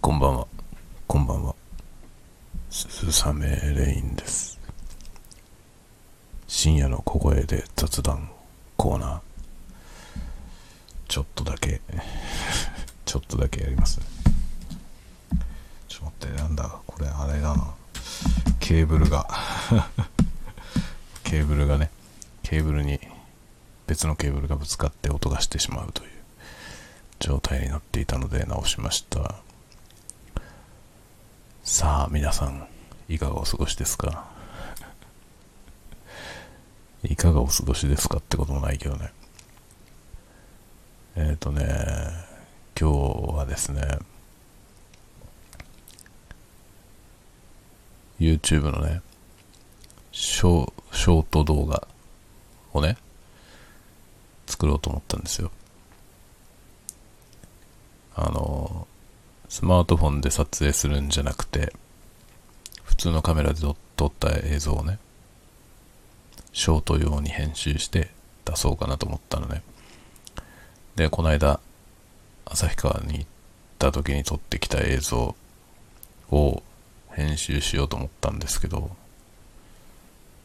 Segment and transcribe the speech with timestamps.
[0.00, 0.46] こんばんは。
[1.06, 1.54] こんばんは。
[2.70, 4.58] 鈴雨レインです。
[6.48, 8.30] 深夜の小声で雑談
[8.78, 9.20] コーナー。
[11.06, 11.82] ちょっとだけ、
[13.04, 14.00] ちょっとだけやります。
[15.86, 17.74] ちょっと待って、なんだ、これあれだな。
[18.58, 19.28] ケーブルが、
[21.24, 21.90] ケーブルがね、
[22.42, 22.98] ケーブルに
[23.86, 26.10] 別のケーブルがぶつかって音がしてしまうという
[27.18, 29.42] 状態になっていたので直しました。
[31.62, 32.66] さあ皆さん
[33.08, 34.28] いかがお過ごしですか？
[37.04, 39.12] いかがお過ごしですかってこともないけどね。
[41.16, 41.66] えっ、ー、とね
[42.78, 43.98] 今日はですね
[48.18, 49.02] YouTube のね
[50.12, 51.86] ショショート動画
[52.72, 52.96] をね
[54.46, 55.50] 作ろうと思ったんですよ。
[58.14, 58.86] あの
[59.50, 61.72] スマートフォンで撮影するんじゃなくて、
[62.84, 63.60] 普通のカメラで
[63.96, 65.00] 撮った映像をね、
[66.52, 68.10] ショート用に編集して
[68.44, 69.62] 出そうかなと思ったのね。
[70.94, 71.58] で、この間、
[72.46, 73.26] 旭川に行っ
[73.80, 75.34] た時に撮ってきた映像
[76.30, 76.62] を
[77.10, 78.88] 編集しようと思ったんですけど、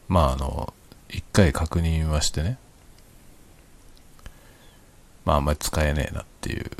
[0.08, 0.74] まああの、
[1.10, 2.58] 一回確認はしてね、
[5.26, 6.72] まああんまり使えねえなっていう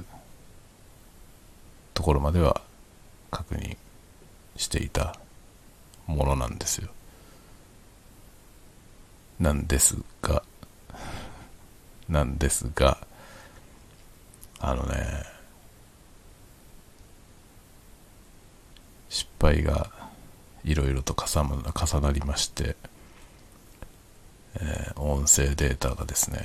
[2.06, 2.62] ころまでは
[3.32, 3.78] 確認
[4.58, 5.16] していた
[6.06, 6.90] ものなんですよ。
[9.40, 10.44] なんですが、
[12.08, 13.00] なんですが、
[14.60, 15.24] あのね、
[19.10, 19.90] 失敗が
[20.64, 22.76] いろいろと重なりまして、
[24.56, 26.40] えー、音声データがですね、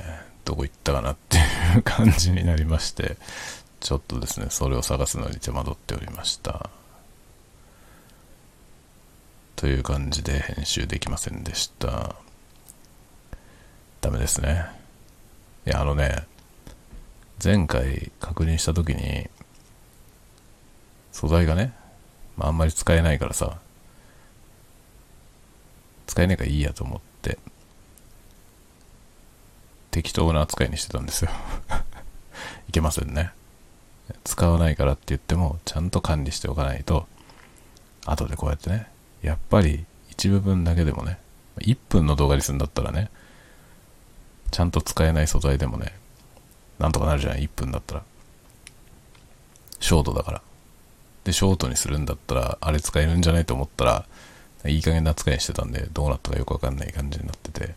[0.47, 1.41] どこ行ったかなってい
[1.79, 3.19] う感じになりまして、
[3.81, 6.71] ちょっとですね、それを探すのに手間取っておりました。
[9.57, 12.15] という感じで編集できませんでした。
[14.01, 14.67] ダメですね。
[15.67, 16.25] いや、あのね、
[17.43, 19.29] 前回確認した時に、
[21.13, 21.75] 素材がね、
[22.37, 23.59] まあ、あんまり使えないからさ、
[26.07, 27.39] 使えないからいいやと思って、
[29.91, 31.31] 適当な扱いにしてたんですよ。
[32.69, 33.33] いけませんね。
[34.25, 37.07] 使わないからって言っても、ちゃんと管理しておかないと、
[38.07, 38.89] 後でこうやってね、
[39.23, 41.19] やっぱり一部分だけでもね、
[41.59, 43.11] 1分の動画にするんだったらね、
[44.51, 45.95] ちゃんと使えない素材でもね、
[46.79, 48.03] なんとかなるじゃない、1分だったら。
[49.81, 50.43] ショートだから。
[51.25, 54.07] で、ショートにするんだったら、あれ使えるんじゃないと思ったら、
[54.67, 57.75] いい加減な扱いにしてたんで、どうなったかよくわかんない感じになってて、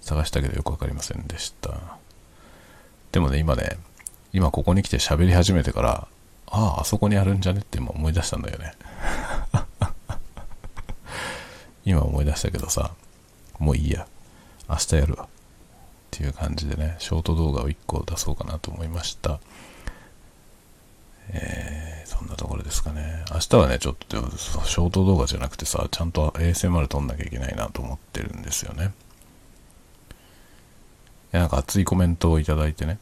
[0.00, 1.98] 探したけどよくわかりませんでした。
[3.12, 3.78] でもね、今ね、
[4.32, 6.08] 今ここに来て喋り始めてから、
[6.46, 8.74] ああ、あそこにあるんじゃねって今思い出したんだよね。
[11.84, 12.92] 今思い出したけどさ、
[13.58, 14.06] もういいや。
[14.68, 15.24] 明日やるわ。
[15.24, 15.28] っ
[16.10, 19.40] ていう感じでね、ショート動画を1個出そうかなと思いました。
[21.30, 23.24] えー、そんなところですかね。
[23.32, 28.92] 明日はね、ちょっと、ショート動画じゃなくてさ、ちゃんと ASMR 撮んなきゃいけないなと思ってるんですよね。
[31.32, 32.98] いや、なんか熱いコメントをいただいてね。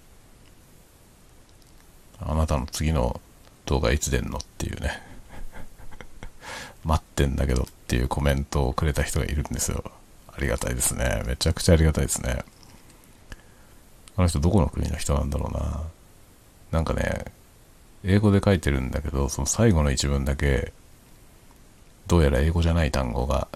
[2.22, 3.20] あなたの次の
[3.66, 5.02] 動画いつ出んのっていうね。
[6.84, 9.84] 待ってんだけどっていうコメントをくれた人がいるんですよ。
[10.28, 11.22] ありがたいですね。
[11.26, 12.44] めちゃくちゃありがたいですね。
[14.16, 15.82] あの人どこの国の人なんだろうな。
[16.72, 17.24] なんかね、
[18.04, 20.72] 英語で書いてるんだけど、その最後の一文だけ、
[22.06, 23.48] どうやら英語じゃない単語が、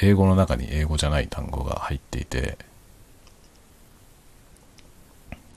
[0.00, 2.58] 英語の中に英語じゃない単語が入っていて、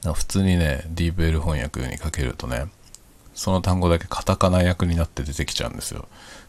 [0.04, 2.68] 普通にね、DeepL 翻訳にかけるとね、
[3.34, 6.08] その単語だけカタカナ訳になって出てきちゃうんですよ。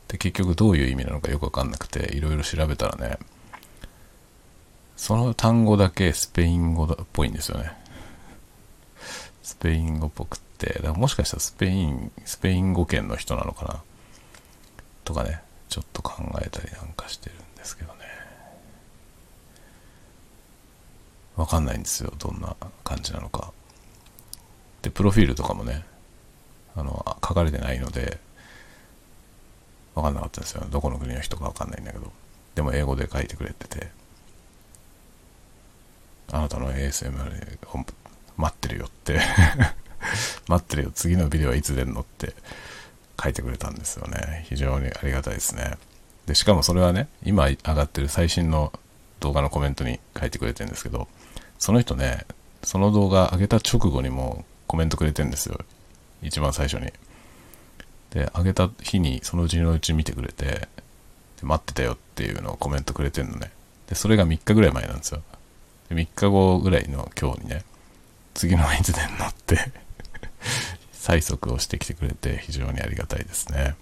[0.09, 3.19] で、結局どういう意味なのかよくわかんなくて、いろいろ調べたらね、
[4.97, 7.73] その単語だけスペイン語っぽいんですよね。
[9.43, 13.83] スペイン語っぽくって、だからもしかしたらスペイン、スペイン語圏の人なのかな？
[15.05, 17.98] とかね、ちょっと考えたりなんかしてるんですけどね。
[21.39, 22.13] わかんないんですよ。
[22.19, 23.53] どんな感じなのか。
[24.83, 25.85] で、プロフィールとかもね、
[26.75, 28.19] あの、書かれてないので、
[29.95, 30.67] わかんなかったんですよ。
[30.69, 32.13] どこの国の人かわかんないんだけど。
[32.57, 33.89] でも英語で書いてくれてて、
[36.33, 37.85] あなたの ASMR を
[38.37, 39.21] 待ってるよって
[40.49, 40.91] 待ってるよ。
[40.93, 42.35] 次のビデオはいつ出るのって
[43.23, 44.45] 書いてくれたんですよね。
[44.49, 45.79] 非常にありがたいですね。
[46.27, 48.73] で、しかもそれはね、今上がってる最新の
[49.21, 51.07] 動画のコメントに書いてくれてるんですけど、
[51.59, 52.27] その人ね、
[52.63, 55.59] その動画上げた直後にもコメントくれてんですよ。
[56.23, 56.93] 一番最初に。
[58.11, 60.69] で、あげた日にそのうちのうち見てくれて、
[61.43, 63.51] 待ってたよっていうのをコメントくれてんのね。
[63.89, 65.23] で、それが3日ぐらい前なんですよ。
[65.89, 67.65] で3日後ぐらいの今日にね、
[68.35, 69.73] 次のいつで乗って
[70.93, 73.75] 催促をしてきてくれて非常にありがたいですね。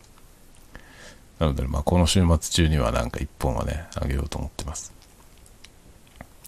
[1.38, 4.95] なので、まあ、この週末中にはなんか一本はね、あげようと思ってます。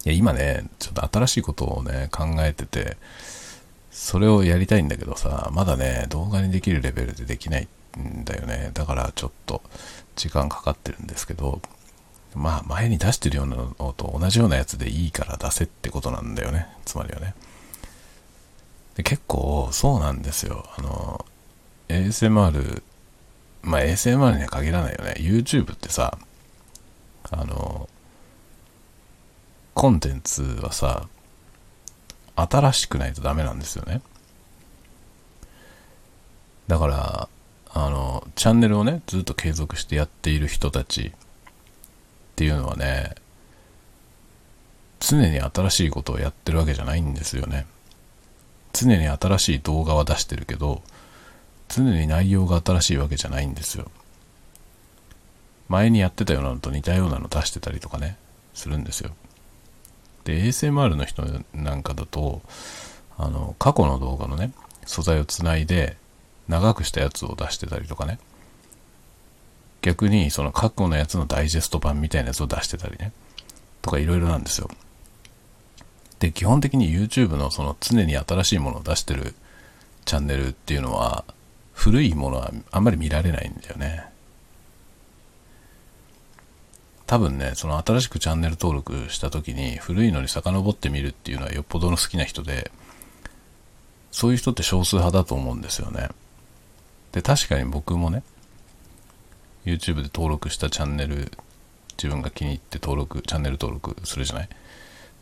[0.04, 2.96] いや、今ね、ちょっと新しいことをね、考えてて、
[3.90, 7.68] それをやりたいんだけどさ、まだね、動画にできるレベルでできない
[7.98, 8.70] んだよね。
[8.74, 9.62] だからちょっと
[10.16, 11.60] 時間かかってるんですけど、
[12.34, 16.68] まあ前に出してるようなのと同じようなやつでいいから出せってことなんだよね。
[16.84, 17.34] つまりはね。
[18.94, 20.64] で結構そうなんですよ。
[20.76, 21.24] あの、
[21.88, 22.82] ASMR、
[23.62, 25.14] まあ ASMR には限らないよね。
[25.18, 26.18] YouTube ってさ、
[27.30, 27.88] あの、
[29.78, 31.06] コンテンツはさ、
[32.34, 34.00] 新しくないとダメなんですよね。
[36.66, 37.28] だから、
[37.72, 41.12] あの、チャンネルをね、ずっと継続してやっている人たちっ
[42.34, 43.14] ていうのはね、
[44.98, 47.64] 常に新しいことをやってるわけじゃないんですよね。
[48.72, 50.82] 常に新しい動画は出してるけど、
[51.68, 53.92] 常に内容が新しいわけじゃないんですよ。
[55.68, 58.16] 前にやってたようなのと似たようなの出してたりとかね、
[58.54, 59.12] するんですよ。
[60.28, 62.42] で、ASMR の人なんかだと、
[63.16, 64.52] あの、過去の動画のね、
[64.84, 65.96] 素材をつないで、
[66.48, 68.18] 長くしたやつを出してたりとかね。
[69.80, 73.12] 逆に、その過去のやつのダイジェスト版みたいなやつを出してたりね。
[73.80, 74.68] とかいろいろなんですよ。
[76.18, 79.34] で、基本的に YouTube のその常に新しいものを出してる
[80.04, 81.24] チャンネルっていうのは、
[81.72, 84.04] 古いものはあんまり見られないんだよね。
[87.08, 92.70] 多分ね、その新しくチャンネル登録した時に古いのに遡ってみるっていうのはよっぽどの好きな人で、
[94.10, 96.10] そういう人って少数派だと思うんですよね。
[97.12, 98.22] で、確かに僕もね、
[99.64, 101.32] YouTube で登録したチャンネル、
[101.96, 104.48] 自分が気に入って登録、チャンネル登録するじゃない？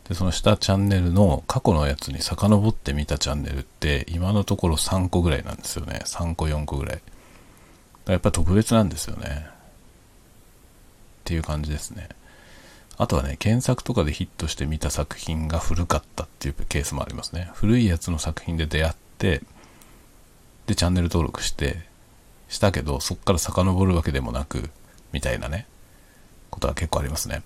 [0.09, 6.01] で、その下チャンネルの過去のやつに遡ってみたチャンネルって今のところ3個ぐらいなんですよね。
[6.03, 6.95] 3個4個ぐらい。
[6.95, 7.03] だか
[8.07, 9.55] らやっぱ特別なんですよね。
[11.27, 12.07] っていう感じですね。
[12.97, 17.51] あとはね、検索とかでヒットして見た作品が古かったっていうケースもありますね。
[17.53, 19.41] 古いやつの作品で出会って、
[20.67, 21.81] で、チャンネル登録して、
[22.47, 24.69] したけど、そっから遡るわけでもなく、
[25.11, 25.67] みたいなね、
[26.49, 27.43] ことは結構ありますね。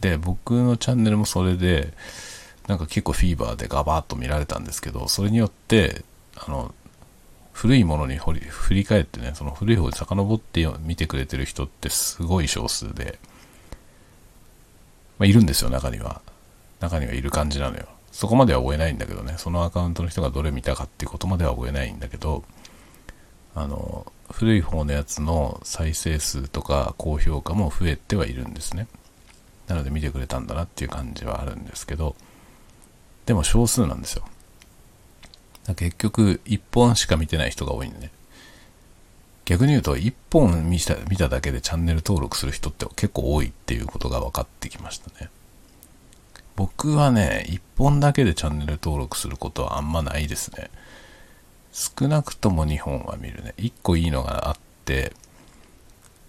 [0.00, 1.94] で、僕のチャンネルもそれで、
[2.66, 6.04] なんか結構フィーバーでガバーッと見られたんですけど、それによって、
[6.36, 6.74] あの、
[7.60, 13.18] 古いものに振り返ってね、その古い方で遡って見てくれてる人ってすごい少数で、
[15.18, 16.22] まあ、いるんですよ、中には。
[16.80, 17.84] 中にはいる感じなのよ。
[18.12, 22.44] そこまでは追えないんだけどね、そのアカウントの人がどれ見たかっていうことまでは追えないんだけど、
[23.54, 28.88] あの、古い方のやつの再生数とか高評価も増えてはいるんですね。
[29.68, 32.16] なので見てくれたんだなっていう感じはあるんですけど、
[33.26, 34.24] でも少数なんですよ。
[35.76, 38.10] 結局、1本しか見てない人が多いんでね。
[39.44, 45.28] 逆に言うと、1本見た見ただけでチャンネル登録する人って結構多いっていうことが分かってきましたね。
[46.56, 50.70] 僕はね、1本だけでチャンネル登録することはあんまないですね。
[51.72, 53.54] 少なくとも2本は見るね。
[53.56, 55.12] 1個いいのがあって、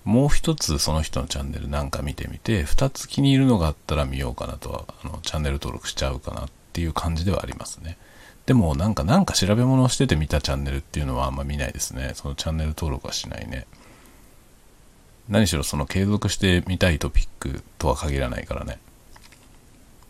[0.04, 7.98] もう一つその人のチャンネルなんか見てみて、2つ気に入るのがあったら見ようかなとは、あの、チャンネル登録しちゃうかなっていう感じではありますね。
[8.52, 12.12] でもなんかなんか調べ物をしてて見たチャンネルっていうのはあんま見ないですね。
[12.16, 13.66] そのチャンネル登録はしないね。
[15.30, 18.78] 何しろその継続して見たいトピックとは限らないからね。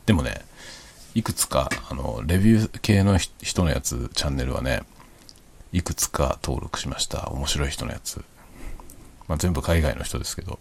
[0.07, 0.41] でもね、
[1.13, 4.81] いくつか、あの、レビュー系の人のやつ、チャンネルはね、
[5.71, 7.27] いくつか登録しました。
[7.27, 8.25] 面白い人のやつ。
[9.27, 10.57] まあ、全部海外の人ですけど、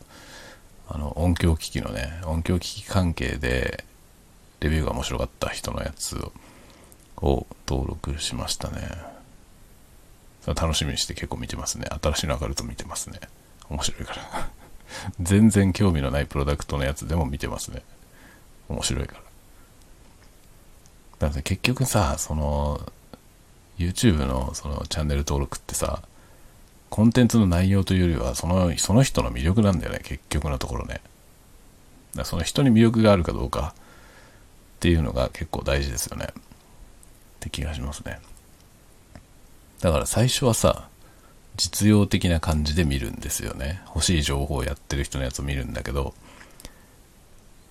[0.87, 3.85] あの、音響機器のね、音響機器関係で、
[4.61, 6.31] レビューが面白かった人のやつを、
[7.23, 8.89] を登録しましたね。
[10.47, 11.87] 楽しみにして結構見てますね。
[12.03, 13.21] 新しいの上がると見てますね。
[13.69, 14.50] 面白いから
[15.21, 17.83] 全然興味のないプロダクトのやつでも見てますね。
[18.69, 19.21] 面白いから。
[21.21, 22.81] だから結局さ、その、
[23.79, 26.03] YouTube のそのチャンネル登録ってさ、
[26.89, 31.00] コンテンツの内容というよりは、その、その人の魅力なんだよね、結局のところね。
[32.15, 36.29] だその人に魅力があるかどうかっていうのが結構大事ですよね。
[37.41, 38.21] って気がしますね。
[39.81, 40.89] だから最初はさ、
[41.57, 43.81] 実用的な感じで見るんですよね。
[43.87, 46.15] 欲しい情報をやってる人のやつを見るんだけど、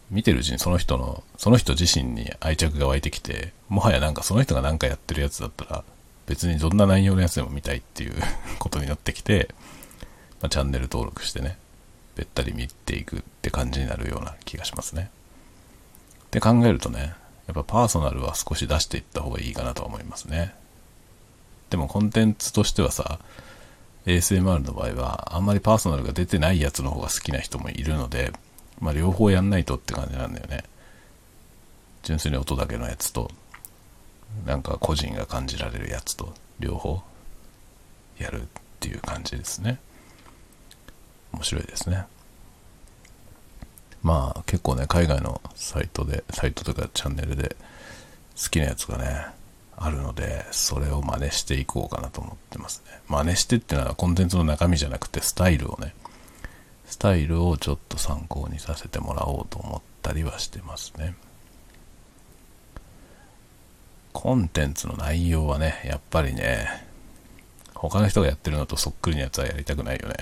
[0.10, 5.84] 見てるうちにその人の、その人自身に愛着が湧いてきて、もはやなんかその人が何かやってるやつだったら
[6.26, 8.16] 別にどんな内容のやつでも見たいっていう
[8.58, 9.50] ことになってきて、
[10.42, 11.58] まあ、チャンネル登録してね、
[12.16, 15.12] べったり見ていくって感じになるような気がしますね。
[16.26, 17.14] って考えるとね、
[17.50, 20.54] やっぱパーソナルは少し出していった方がいいかなとは思いますね。
[21.72, 23.18] でもコンテンツとしてはさ、
[24.06, 28.32] ASMR の場合は、あんまりパーソナルが出てないやつの方が好きな人もいるので、
[28.80, 30.64] まあ両方やんないとって感じなんだよね。
[32.04, 33.32] 純粋に音だけのやつと、
[34.46, 37.02] なんか個人が感じられるやつと、両方
[38.20, 38.46] やるっ
[38.80, 39.80] ていう感じですね。
[41.34, 42.06] 面白いですね。
[44.02, 47.56] まあ結構ね、海外のサイトで、サイトとかチャンネルで
[48.42, 49.26] 好きなやつがね、
[49.78, 53.00] あるので、それを真似していこうかなと思ってますね。
[53.08, 55.94] 真似してっていうのはコンテンツの中身じゃなくてスタイルをね、
[56.86, 61.16] スタイルをちょっと参考にさせてもらおうと思ったりはしてますね。
[64.12, 66.88] コンテンツの内容はね、やっぱりね、
[67.74, 70.16] 他の人がやってるのとそっくりなやつはやりたくないよね。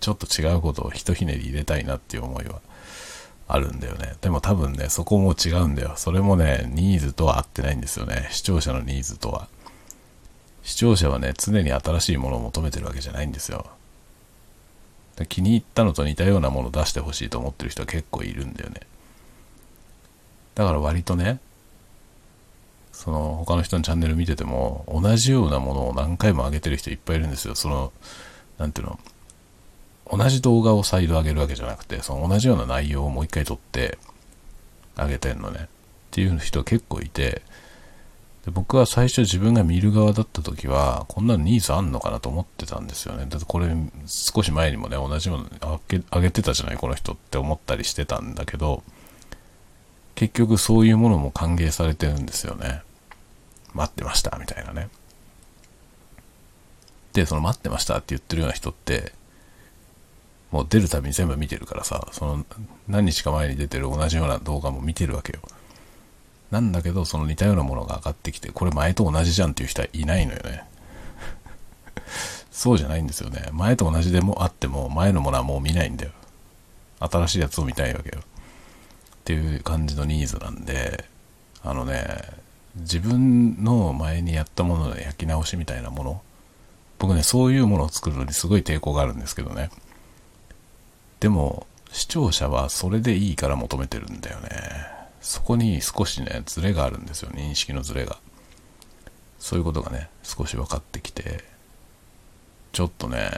[0.00, 2.60] ちょっと違うことをひとひねり入れたいなっていう思いは
[3.48, 4.14] あるんだよね。
[4.20, 5.94] でも多分ね、そこも違うんだよ。
[5.96, 8.28] それもね、ニーズとは合ってないんですよね。
[8.30, 9.48] 視聴者のニーズとは。
[10.62, 13.66] 視聴者はね、常に新しいものを求めてるわけじゃないんですよ。
[15.28, 18.80] 気に入ったのと似たようなものを出してほしいと思ってる人は結構いるんだよね。
[20.54, 21.38] だから割とね、
[22.92, 27.54] その他の人のチャンネル見てても同じようなものを何回も上げてる人いっぱいいるんですよ。
[27.54, 27.92] その、
[28.58, 28.98] なんていうの、
[30.10, 33.98] 同じ動画を再度上げるわけじゃなくて、その同じような内容をもう一回撮って
[34.96, 35.60] 上げてんのね。
[35.62, 35.66] っ
[36.10, 37.42] ていう人結構いて、
[38.44, 43.26] で僕は最初自分が見る側だった時は、こんなのニーズあんのかなと思ってたんですよね。
[43.28, 43.68] だってこれ
[44.06, 45.44] 少し前にもね、同じもの
[45.88, 48.84] 上げ上げてたじゃない、この人って思ったりしてたんだけど、
[50.14, 52.82] 結局そういうものも歓迎されてるんですよね。
[53.74, 54.88] 待ってました、みたいなね。
[57.12, 59.12] で、その待ってましたって言ってるような人って、
[60.50, 62.46] もう出るたびに全部見てるからさ、その
[62.88, 65.40] 何日か前に出てる同じような動画も見てるわけよ。
[66.50, 70.64] なんだけど、その似たようなものが上がってきて、これ前と同じじゃんっていう人はいないのよね。
[72.52, 73.48] そうじゃないんですよね。
[73.52, 76.12] 前と同じでもあっても、前のものはもう見ないんだよ。
[77.00, 78.20] 新しいやつを見たいわけよ。
[78.20, 78.22] っ
[79.24, 81.04] ていう感じのニーズなんで、
[81.62, 82.06] あのね、
[82.76, 86.22] 自分の前にやったものの焼き直しみたいなもの、
[86.98, 89.70] 僕ね、そういうものを作るのにすごい抵抗があるんですけどね。
[91.20, 94.50] でも、視聴者はそれでいいから求めてるんだよね。
[95.20, 97.30] そこに少しね、ズレがあるんですよ。
[97.30, 98.18] 認識のズレが。
[99.38, 101.44] そういうことがね、少し分かってきて、
[102.72, 103.30] ちょっとね、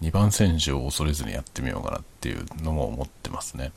[0.00, 3.72] 2番選手を恐れずにやってみようかなっていうのも思ってますね。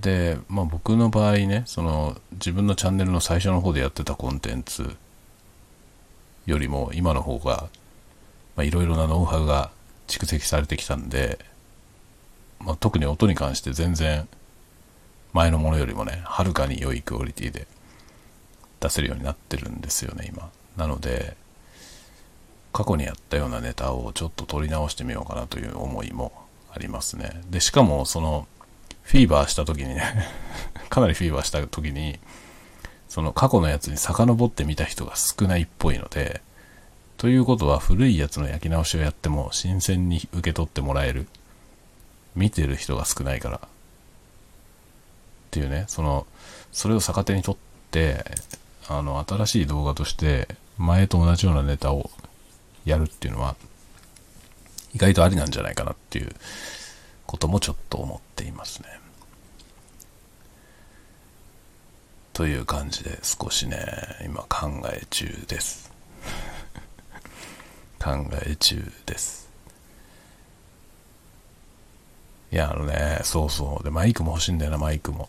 [0.00, 4.96] で、まあ僕の場合ね、その自分のチャンネルの最初の方でやってたコンテンツ
[6.44, 7.68] よりも今の方が、
[8.54, 9.70] まあいろいろなノウハウが
[10.06, 11.38] 蓄積されてきたんで、
[12.60, 14.28] まあ、特に音に関して全然
[15.32, 17.66] 前のものよりもね、はるかに良いクオリティで
[18.80, 20.50] 出せるようになってるんですよね、今。
[20.76, 21.36] なので、
[22.72, 26.32] 過去にやったようなネタをちょっと撮り直してみようかなという思いも
[26.72, 27.40] ありますね。
[27.50, 28.46] で、しかもその、
[29.02, 30.02] フィーバーした時にね
[30.90, 32.18] かなりフィーバーした時に、
[33.08, 36.42] その過去のやつに遡ってみた人が少ないっぽいので、
[37.16, 41.26] ということは古いやつの焼き直しをやっても新鮮に受け取ってもらえる。
[42.34, 43.56] 見てる人が少ないから。
[43.56, 43.60] っ
[45.50, 46.26] ていうね、その、
[46.70, 47.56] それを逆手にとっ
[47.90, 48.24] て、
[48.88, 52.10] あの、新しい動画として前と同じようなネタを
[52.84, 53.56] やるっていうのは、
[54.94, 56.34] 意外とありなんじゃないかなっていう
[57.26, 58.88] こともちょっと思っていますね。
[62.34, 63.78] という感じで少しね、
[64.22, 65.90] 今考え中です。
[68.06, 68.12] 考
[68.46, 69.50] え中です。
[72.52, 73.84] いや、あのね、そうそう。
[73.84, 75.28] で、マイクも欲しいんだよな、マイクも。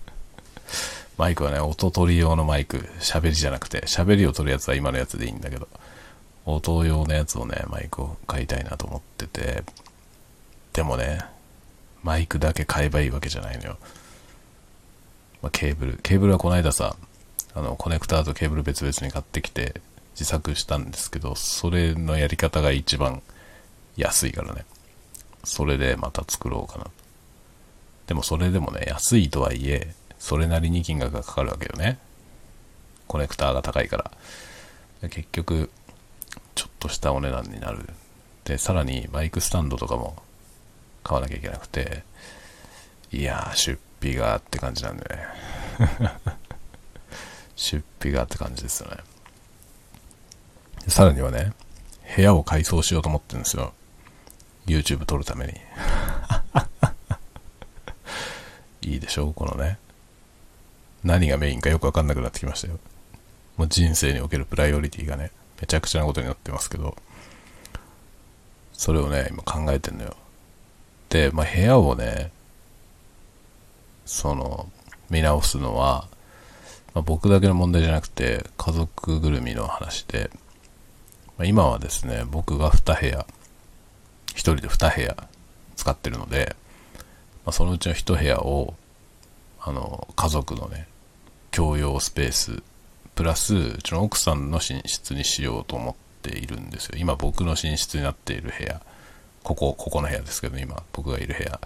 [1.16, 5.68] マイクはね、音取り用のマイク、喋りじゃなくて、喋りを取るやつは今のやつでいいんだけど、
[6.44, 9.64] 音用のやつをね、マイクを買いたいなと思ってて、
[10.74, 11.24] でもね、
[12.02, 13.78] マイクだけ買えばいいわけじゃないのよ。
[15.40, 15.98] まあ、ケーブル。
[16.02, 16.94] ケーブルはこの間さ、
[17.54, 19.80] あの、コネクターとケーブル別々に買ってきて
[20.12, 23.22] 自作したんですけど、それのやり方が一番
[23.96, 24.64] 安いからね。
[25.44, 26.86] それでまた作ろうかな。
[28.06, 31.98] でもそれでもね、安いとはいえ、それなりに金額がかかるわけよね。
[33.06, 35.08] コネクターが高いから。
[35.08, 35.70] 結局、
[36.54, 37.88] ちょっとしたお値段になる。
[38.44, 40.22] で、さらにマイクスタンドとかも
[41.02, 42.04] 買わなきゃいけなくて、
[43.12, 45.26] いやー、出費がって感じなんでね。
[47.56, 48.98] 出費がって感じですよね。
[50.88, 51.52] さらにはね、
[52.16, 53.72] 部屋を改装しようと思ってるんですよ。
[54.66, 55.54] YouTube 撮るために。
[58.92, 59.26] いいでしょ？
[59.28, 59.78] うこのね。
[61.04, 62.78] 何がメインかよくわかんなくなってきましたよ。
[63.56, 66.96] もう人生におけるプライオリティがね、めちゃくちゃなことになってますけど、
[68.72, 70.16] それをね、今考えてんのよ。
[71.10, 72.32] で、まあ、部屋をね、
[74.06, 74.70] その、
[75.10, 76.08] 見直すのは、
[76.94, 80.30] まあ、僕だけの問題じゃなくて、家族ぐるみの話で、
[81.40, 83.26] まあ、今はですね、僕が2部屋、
[84.26, 85.16] 1人で2部屋
[85.74, 86.54] 使ってるので、
[87.46, 88.74] まあ、そのうちの1部屋を、
[89.58, 90.86] あの、家族のね、
[91.50, 92.62] 共用スペース、
[93.14, 96.98] プラス、うちの奥さんの寝室にしようと思っているんですよ。
[96.98, 98.82] 今僕の寝室になっている部屋。
[99.42, 101.58] ここ、ここの部屋ですけど、今僕がいる部屋。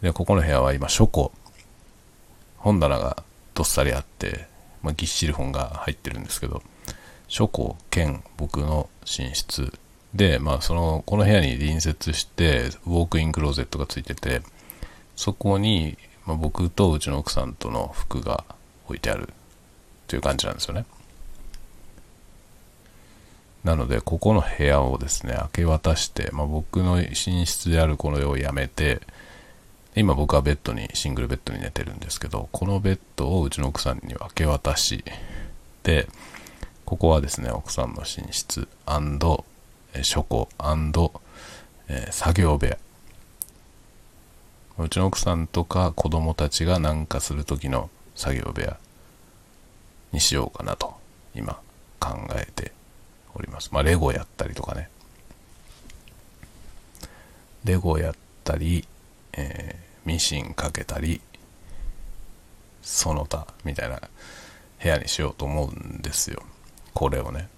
[0.00, 1.32] で、ここの部屋は今書庫。
[2.56, 3.22] 本棚が
[3.52, 4.46] どっさりあって、
[4.82, 6.62] まあ、ぎっしり本が入ってるんですけど、
[7.30, 9.72] 書庫兼僕の寝室
[10.14, 14.42] で、まあその、この部屋に隣接して、ウォークインクローゼットがついてて、
[15.14, 15.96] そこに、
[16.26, 18.44] まあ、僕とうちの奥さんとの服が
[18.86, 19.28] 置いてある
[20.08, 20.84] という感じなんですよね。
[23.62, 29.00] なので、ここの部屋をですね、明け渡して、まあ、僕の寝室であるこの世をやめて、
[29.94, 35.04] 今僕はベッドに、シングルベッドに寝てるんですけど、このベッドをうちの奥さんに明け渡し、
[35.84, 36.08] で、
[36.90, 38.66] ここはですね、奥さんの寝室
[40.02, 40.48] 書庫
[41.86, 42.76] え、作業部屋。
[44.76, 48.76] うちの奥さんとか子供たちが何かする時の作業部屋
[50.10, 50.94] にしようかなと
[51.32, 51.60] 今
[52.00, 52.72] 考えて
[53.36, 53.70] おります。
[53.72, 54.90] まあレゴやったりとかね。
[57.62, 58.84] レゴやったり、
[59.34, 61.20] えー、ミシンかけたり、
[62.82, 64.00] その他みたいな
[64.82, 66.42] 部屋にしようと思うんですよ。
[66.94, 67.48] これをね。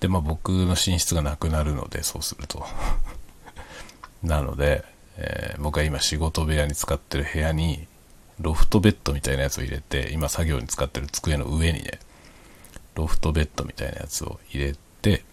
[0.00, 2.66] で、まあ僕の寝室がなくなるので、そうすると。
[4.22, 4.84] なので、
[5.16, 7.86] えー、僕は今仕事部屋に使ってる部屋に、
[8.40, 11.98] ロフトベッドみたいなやつを入れて、今作業に使ってる机の上にね、
[12.94, 15.24] ロフトベッドみたいなやつを入れて、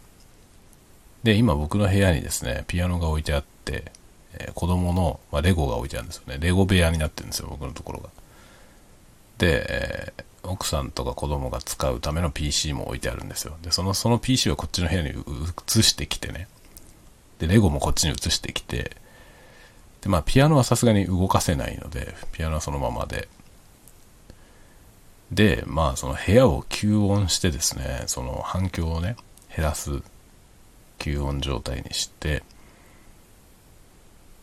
[1.23, 3.91] で、今僕の部屋にですね、ピアノが置いてあって、
[4.33, 6.37] えー、子供の、まあ、レゴが置いてあるんですよね。
[6.39, 8.09] レゴ部屋になってるんですよ、僕のところが。
[9.37, 10.04] で、え、
[10.55, 13.55] 奥さんとか子供が使うための PC も置いてあるんですよ。
[13.61, 16.47] で、その、その PC をこっちの部屋に移してきてね。
[17.39, 18.95] で、レゴもこっちに移してきて、
[20.01, 23.27] で、まあ、ピアノはさすがに動かせないので、ピアノはそのままで。
[25.31, 29.17] で、まあ、その部屋を吸音してですね、その反響をね、
[29.55, 30.01] 減らす
[30.99, 32.43] 吸音状態にして、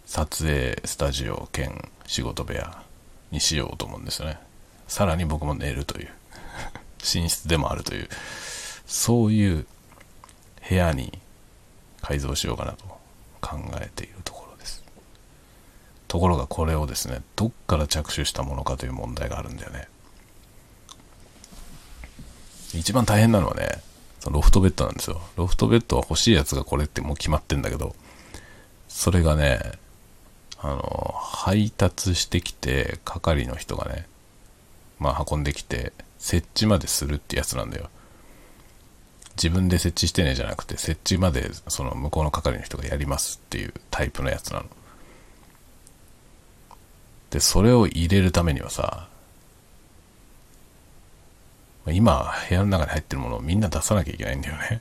[0.05, 2.83] 撮影スタジオ兼仕事部屋
[3.31, 4.38] にしようと思うんですよね。
[4.92, 6.11] さらに僕も寝るという
[6.98, 8.11] 寝室でもあるという、
[8.87, 9.66] そういう
[10.68, 11.18] 部屋に
[12.02, 12.85] 改造しようかなと
[13.40, 14.85] 考えているところです。
[16.09, 19.88] ところがこれをですね、どっから着手したものかという問題があるんだよね。
[22.74, 23.83] 一番大変なのはね、
[24.31, 25.22] ロフトベッドなんですよ。
[25.37, 27.96] ロフトベッドは欲しいやつがこれってもう決まってんだけど、
[28.88, 29.72] それがね、
[30.59, 34.07] あの、配達してきて、係の人がね、
[35.02, 37.90] まあ、運んできて、設置までするってやつなんだよ。
[39.36, 44.66] 自分で設置してねじゃなくて、設置までその向こうの係の人がやりますっていうタイプのやつなの。
[47.30, 49.08] で、それを入れるためにはさ、
[51.88, 54.80] 今、部屋の中に入ってるものをみんな出さなきゃいけないんだよね。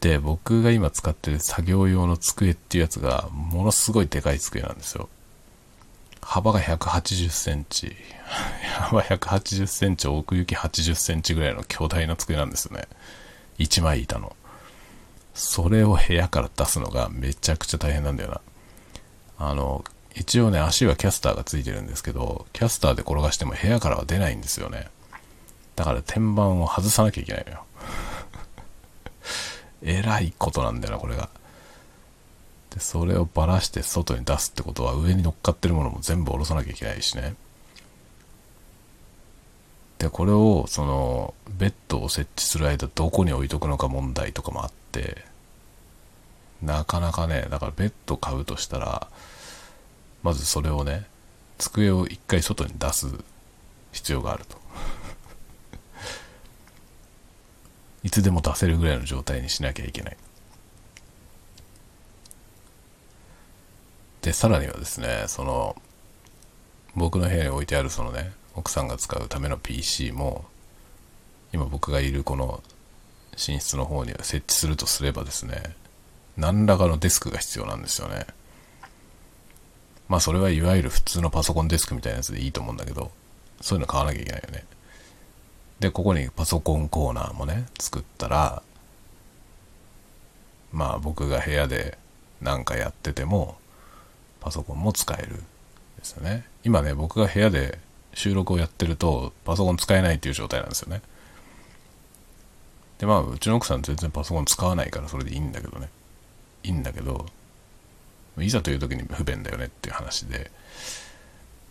[0.00, 5.08] で、僕が今使ってる作業用の机っていうやつが、ものすごいでかい机なんですよ。
[6.20, 7.94] 幅が180センチ。
[8.82, 12.86] 幅180センチ、奥行き80センチぐらいの巨大な机なんですよね。
[13.58, 14.36] 一枚板の。
[15.34, 18.40] それを部屋から出すのがめちゃくちゃ大変なんだよな。
[19.38, 24.88] あの、一応ね、足はキャスターがついてるんですけど、キャスターで転がしても部屋からは出ないんですよね。
[25.74, 27.64] だから天板を外さなきゃいけないのよ。
[29.82, 31.30] えらいことなんだよな、これが。
[32.70, 37.34] で、それをばらして外に出すってことは上に乗っかってるものも全部下ろさなきゃいけないしね。
[40.02, 45.24] で、これを、その、ベッドを設置する間どこに置いとくのか問題とかもあって、
[46.60, 49.06] なかなかね、だからベッド買うとしたら、
[50.24, 51.06] まずそれをね、
[51.56, 53.06] 机を一回外に出す
[53.92, 54.56] 必要があると。
[58.02, 60.16] いつでも出せるぐらいの状態にしなきゃいけない。
[64.22, 65.80] で、さらにはですね、その、
[66.96, 70.44] 僕の部屋に置いてあるそのね、奥さんが使うための PC も、
[71.52, 72.62] 今僕がいるこの
[73.32, 75.74] 寝室の方に設置するとすればですね、
[76.36, 78.26] 何らかのデスクが必要なんですよね。
[80.08, 83.10] まあそれはいわゆる普通のパソコンデスクみたいなやつでいいと思うんだけど、
[83.60, 84.64] そういうの買わなきゃいけないよね。
[85.80, 88.62] で、ここにパソコンコーナーもね、作ったら、
[90.70, 91.98] まあ僕が部屋で
[92.40, 93.56] 何かやってても、
[94.40, 95.36] パソコンも使える
[95.98, 96.44] ですよね。
[96.64, 97.78] 今ね、僕が部屋で
[98.14, 101.02] 収録をやってると、パソコン使えないっていう状態なんですよね。
[102.98, 105.88] で、まあ、うちの奥さん全然パソコン使わないからそれでいいんだけどね。
[106.62, 107.26] いいんだけど、
[108.38, 110.50] いざという時に不便だよねっていう話で、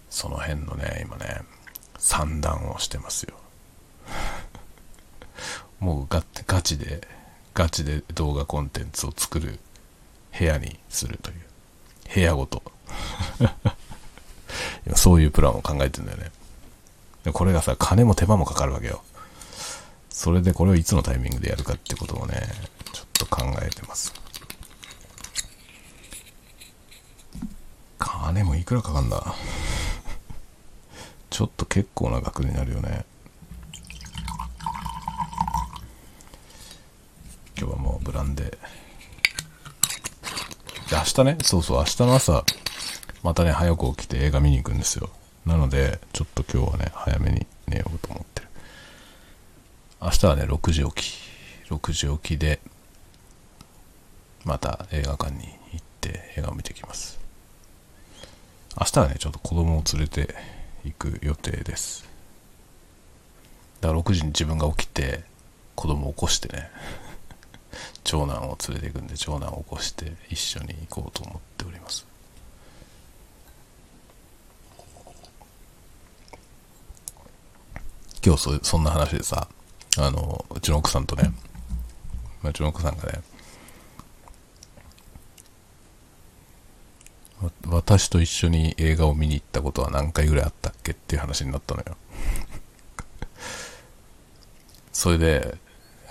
[0.10, 1.42] その辺のね、今ね、
[1.98, 3.36] 算段をしてますよ。
[5.80, 7.08] もうガガチで、
[7.54, 9.60] ガチで動画コンテンツを作る
[10.38, 11.42] 部屋にするという。
[12.14, 12.62] 部屋ごと。
[14.96, 16.32] そういうプランを考えてんだよね。
[17.34, 19.04] これがさ、金も手間もかかるわけよ。
[20.10, 22.36] それでこれをいつのタイミングでやるかってことをね、
[22.91, 24.13] ちょっと考えてます。
[27.98, 29.36] 金もいくらかかんだ。
[31.30, 33.06] ちょっと結構な額になるよね。
[37.58, 38.50] 今日はもうブランデー。
[38.50, 38.58] で、
[40.91, 42.44] 明日ね、そうそう、明日の朝、
[43.24, 45.10] またね、早く起きて映画見に行くんですよ。
[45.46, 48.48] なので、ちょっと今日はね、早めに寝ようと思ってる。
[50.02, 51.22] 明日はね、6時起き。
[51.70, 52.60] 6時起きで、
[54.44, 57.20] また映画館に行って映画を見てきます。
[58.80, 60.34] 明日はね、ちょっと子供を連れて
[60.84, 62.10] 行く予定です。
[63.82, 65.24] だから6時に自分が起きて、
[65.76, 66.70] 子供を起こしてね、
[68.04, 72.06] 長男を連れて行くんで、長男を起こして一緒に行こうと思っております。
[78.24, 79.48] 今日そんな話でさ、
[79.98, 81.32] あの、うちの奥さんとね、
[82.44, 83.22] うちの奥さんがね、
[87.68, 91.98] 私と一緒に映画を見に行ったことは何回ぐらいあったっけっていう話になったのよ。
[94.94, 95.58] それで、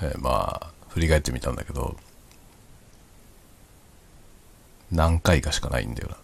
[0.02, 1.96] えー、まあ、振り返ってみたんだけど、
[4.90, 6.16] 何回かしかないんだよな。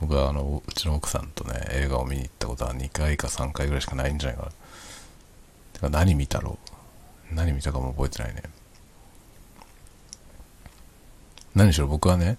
[0.00, 4.52] 僕はあの、うちの奥さんとね、映画を見に行ったことは2回か3回ぐらいしかないんじゃないかな。
[5.72, 6.58] てか何見たろ
[7.32, 7.34] う？
[7.34, 8.42] 何見たかも覚えてないね。
[11.54, 12.38] 何しろ僕はね、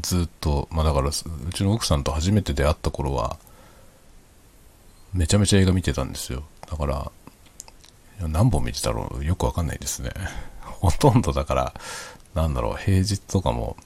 [0.00, 1.12] ずっと、まあだから、う
[1.52, 3.38] ちの奥さんと初めて出会った頃は、
[5.12, 6.44] めちゃめちゃ映画見てたんですよ。
[6.68, 7.12] だから、
[8.28, 9.24] 何本見てたろう？
[9.24, 10.10] よくわかんないですね。
[10.62, 11.74] ほとんどだから、
[12.34, 13.76] なんだろう、平日とかも、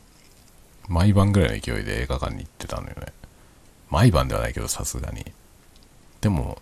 [0.88, 3.12] 毎晩ぐらいの勢いで映画館に行ってたのよね。
[3.90, 5.24] 毎晩ではないけど、さすがに。
[6.20, 6.58] でも、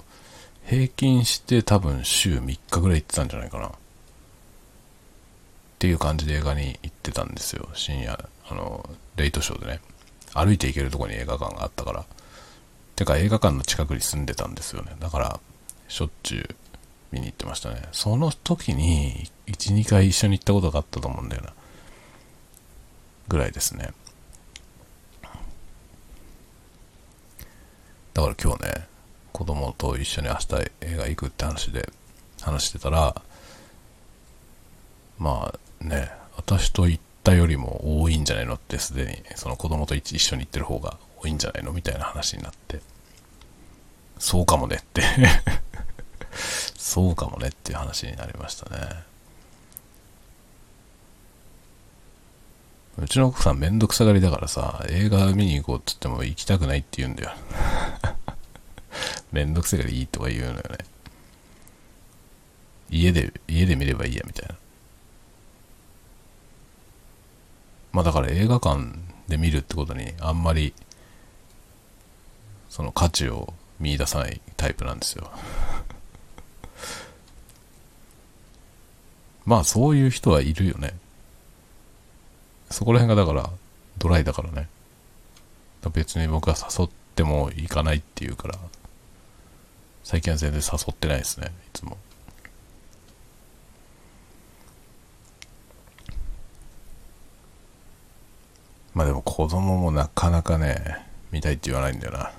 [0.66, 3.68] 平均して多分週3日ぐらい行ってたんじゃないかな。
[3.68, 3.72] っ
[5.78, 7.68] ていう感じで映画に行ってたんですよ。
[7.74, 9.80] 深夜、あの、レイトショーでね。
[10.35, 12.04] 歩いて行けるとこに映画館があったから。
[12.94, 14.94] てか映画館の近くに住んでたんですよね。
[15.00, 15.40] だから、
[15.88, 16.56] しょっちゅう
[17.11, 17.82] 見に行ってましたね。
[17.92, 21.52] その時に、1、2回一緒に行ったことがあったと思うんだよな。
[23.28, 23.90] ぐらいですね。
[28.22, 28.87] だから今日ね、
[29.32, 31.88] 子供と一緒に明日映画行くって話で
[32.40, 33.20] 話してたら、
[35.18, 42.80] まあね、私と行ったよりも多いんじゃないのってすでに、その子供と一緒に行ってる方が多いんじゃないのみたいな話になって、
[44.20, 45.02] そうかもねって
[46.78, 49.02] そうかもねっていう話になりましたね。
[52.98, 57.30] うちの奥さんめんどくさがりだからさ、映画見に行こうって言っても行きたくないって言うんだよ。
[59.32, 60.62] めんどくせえからいいとか言うのよね。
[62.90, 64.54] 家で、家で見ればいいやみたいな。
[67.92, 68.92] まあだから映画館
[69.28, 70.74] で見るってことにあんまり、
[72.68, 75.30] その価値を見出さないタイプなんですよ。
[79.46, 80.94] まあそういう人はいるよね。
[82.70, 83.50] そこら辺がだから
[83.98, 84.68] ドライだからね。
[85.90, 88.58] 別に僕は誘っても行かないっていうから、
[90.04, 91.96] 最近は全然誘ってないですね、いつも。
[98.94, 102.32] まあでも子供もなかなかね、見たいって言わないんだよな。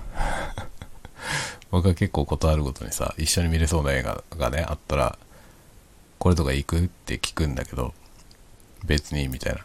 [1.70, 5.18] 僕は結構断るごとにさ、一緒に見れそうな映画がね、あったら、
[6.18, 7.92] これとか行くって聞くんだけど、
[8.84, 9.60] 別にみたいな。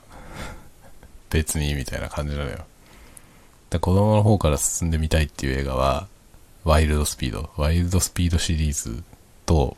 [1.30, 2.66] 別にみたいな感じなのよ。
[3.70, 6.08] で子供の方から進んでみたいっていう映画は、
[6.70, 7.50] ワイルドスピード。
[7.58, 9.04] ワイルドスピードシリーズ
[9.48, 9.76] と、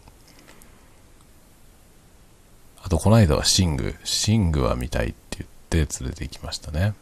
[2.83, 3.95] あとこの間はシング。
[4.03, 6.93] シングは見たいって言って連れて行きましたね。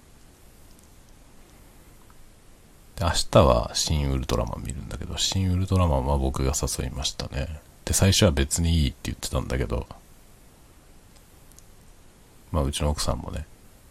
[2.98, 7.60] で、明日は新ウルトラマン見るんだけど、新ウルトラマンは僕が誘いましたね。
[7.86, 9.88] で、最初は別にいいって言ってたんだけど、
[12.52, 13.48] まあうちの奥さんもね、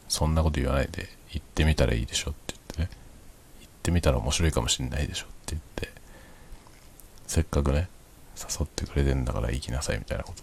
[0.08, 2.98] そんなこと言わないで行ってみたらいいでしょって言ってね、
[3.62, 5.26] 行ってみたら面白いかもしんないでしょ、
[7.28, 7.88] せっかくね、
[8.36, 10.42] 誘ってくれてんだから行きなさいみたいなこと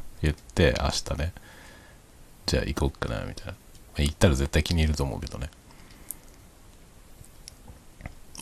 [0.22, 1.32] 言って、明日ね、
[2.46, 3.54] じゃあ行こっかな、みたいな。
[3.98, 5.50] 行ったら絶対気に入ると思うけどね。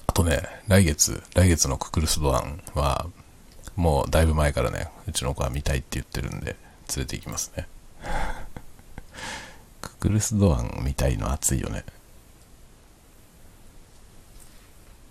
[0.06, 3.06] あとね、来月、来月のククルスドアンは、
[3.74, 6.56] もうだいぶ前からね、うちの子は見たいって言ってるんで、
[6.94, 7.66] 連れて行きますね。
[9.82, 11.84] ククルスドアン見たいの熱いよね。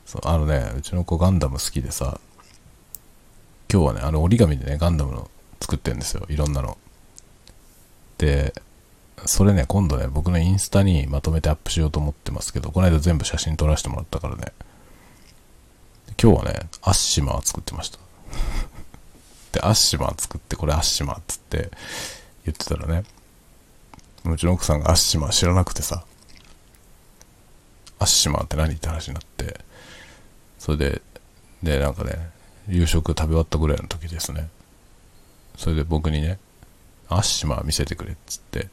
[0.10, 2.20] そう、あのね、うちの子ガンダム好きでさ、
[3.72, 5.30] 今日はね、あの折り紙でね、ガンダムの
[5.62, 6.26] 作ってるんですよ。
[6.30, 6.80] いろんなの。
[8.18, 8.56] で、
[9.28, 14.52] それね、今度ね、僕のインスタにまとめてアップしようと思ってますけど、この間全部写真撮らせてもらったからね。
[16.20, 18.00] 今日はね、アッシマー作ってました。
[19.54, 21.70] で、アッシマー作って、これアッシマーっつって
[22.46, 23.04] 言ってたらね、
[24.26, 26.04] うちの奥さんがアッシマー知らなくてさ、
[28.00, 29.69] アッシマーって何って話になって、
[30.60, 31.02] それで、
[31.64, 32.30] で、なんかね、
[32.68, 34.50] 夕食食べ終わったぐらいの時ですね。
[35.58, 36.38] それで僕にね、
[37.08, 38.68] アッシマー見せてくれっつって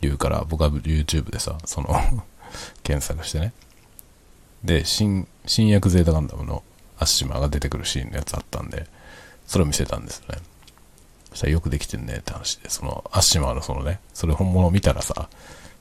[0.00, 1.88] 言うから、僕は YouTube でさ、その
[2.82, 3.52] 検索してね。
[4.64, 6.62] で、新、新薬ゼータガンダムの
[6.98, 8.86] アッシマーが出てくるシーンのやつあったんで、
[9.46, 10.38] それを見せたんですよね。
[11.30, 15.28] そしたらよくできてんねって話で、そのアッシマーのそのね、それ本物を見たらさ、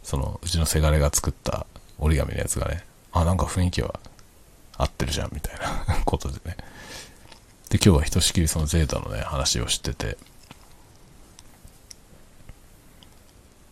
[0.03, 1.65] そのうちのせがれが作った
[1.99, 3.99] 折り紙のやつがね、あ、なんか雰囲気は
[4.81, 6.57] 合ってるじゃんみたいな ことでね。
[7.69, 10.17] で、今日はひとしきりそのゼータのね、話を知ってて、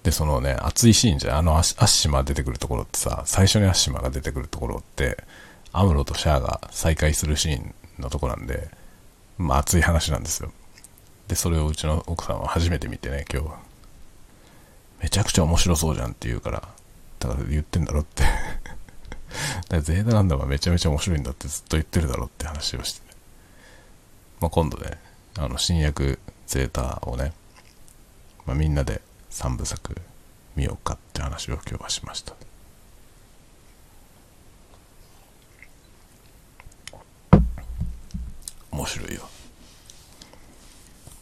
[0.03, 1.37] で、そのね、熱いシーンじゃん。
[1.39, 5.23] あのアッシマ出てくるところってさ、最初にアッシマが出てくるところって、
[5.73, 8.69] アムロとシャアが再会するシーンのとこなんで、
[9.37, 10.51] まあ熱い話なんですよ。
[11.27, 13.59] で、それをうちの奥さんは初めて見てね、今日は。
[15.01, 16.67] めちゃくちゃ面白そうじゃんって言うから、
[17.19, 18.23] だから言ってんだろって
[19.67, 23.13] だゼータガンダムはめちゃめちゃ面白いんだってずっと言ってるだろって話をして、ね、
[24.41, 24.97] まあ今度ね、
[25.37, 27.33] あの新薬ゼータをね、
[28.45, 29.95] まあ、みんなで3部作
[30.55, 32.33] 見ようかって話を今日はしました。
[38.71, 39.21] 面白いよ、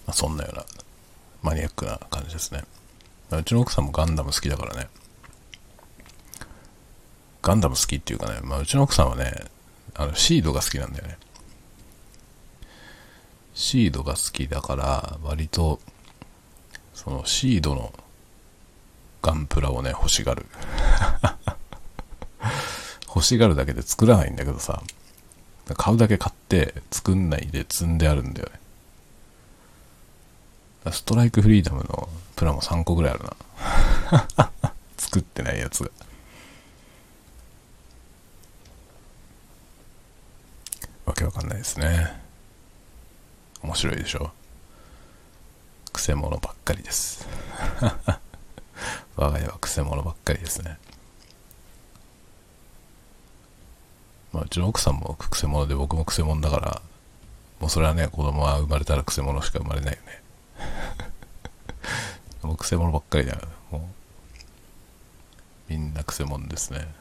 [0.05, 0.65] まあ、そんなような
[1.41, 2.63] マニアックな感じですね、
[3.31, 4.87] うちの奥さんもガンダム好きだからね。
[7.47, 9.33] ガンダム好きっていうかね、まあ、うちの奥さんはね
[9.95, 11.17] あのシードが好きなんだよね
[13.53, 15.79] シードが好きだから割と
[16.93, 17.93] そのシードの
[19.21, 20.45] ガンプラをね、欲しがる。
[23.07, 24.81] 欲しがるだけで作らないんだけどさ、
[25.75, 28.49] 買うだけ買って作んないで積んであるんだよ
[30.85, 30.91] ね。
[30.91, 34.51] ストライクフリーダムのプラも3個ぐらいあるな。
[34.97, 35.89] 作ってないやつが。
[41.07, 42.21] わけわかんないですね。
[43.63, 44.31] 面白いでしょ？
[45.93, 47.25] くせ者ばっかりです。
[49.15, 50.77] 我が家はくせ者ばっかりですね。
[54.33, 56.81] まあ、うちの奥さんもくせ者で僕もくせ者だから、
[57.61, 60.21] もうそれはね、子供は生まれたらくせ者しか生まれないよね。
[62.43, 63.39] もうくせ者ばっかりだよ。
[63.71, 63.89] も
[65.69, 66.93] う、みんなくせ者ですね。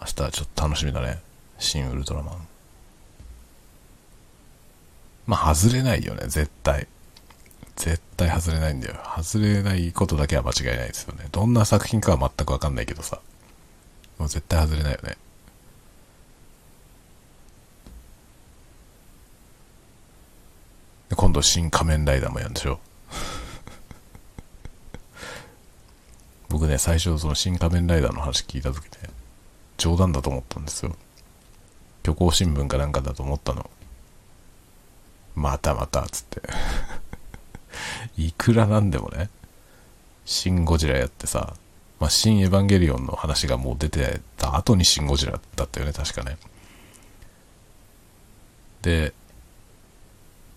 [0.00, 1.26] 明日はちょっと楽しみだね。
[1.58, 2.48] 新ウルトラマン。
[5.26, 6.86] まあ、外れないよね、絶対。
[7.76, 8.96] 絶対外れないんだよ。
[9.16, 11.28] 外れないことだけは間違いないですよね。
[11.30, 13.20] どんな作品かは全くわかんないけどさ。
[14.18, 15.16] もう絶対外れないよね。
[21.14, 22.80] 今度、新仮面ライダーもやるんでしょ
[26.48, 29.10] 僕ね、最初その新仮面ライダーの話聞いた時ね、
[29.76, 30.96] 冗談だと思ったんですよ。
[32.08, 33.68] 虚構新聞かなんかだと思ったの。
[35.34, 36.40] またまた、つって
[38.16, 39.28] いくらなんでもね、
[40.24, 41.54] シン・ゴジラやってさ、
[42.00, 46.38] まあ、新エヴァンゲリオンの話がもう出てた後にシン・ゴジラだったよね、確かね。
[48.80, 49.12] で、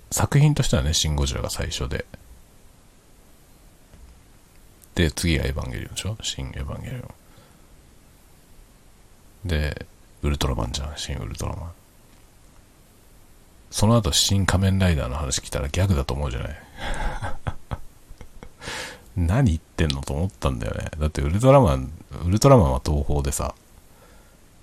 [0.10, 2.06] 作品としてはね、シン・ゴジラが最初で。
[4.96, 6.18] で、次がエヴァンゲリオンでしょ？
[6.22, 7.14] 新エヴァンゲリオン。
[9.46, 9.86] で、
[10.24, 11.72] ウルトラマンじゃん、新ウルトラマン。
[13.72, 16.58] その後、新仮面ライダーの話来たらギャグだと思うじゃない？
[19.18, 20.90] 何言ってんのと思ったんだよね。
[20.98, 21.92] だってウルトラマン、
[22.26, 23.56] ウルトラマンは東宝でさ、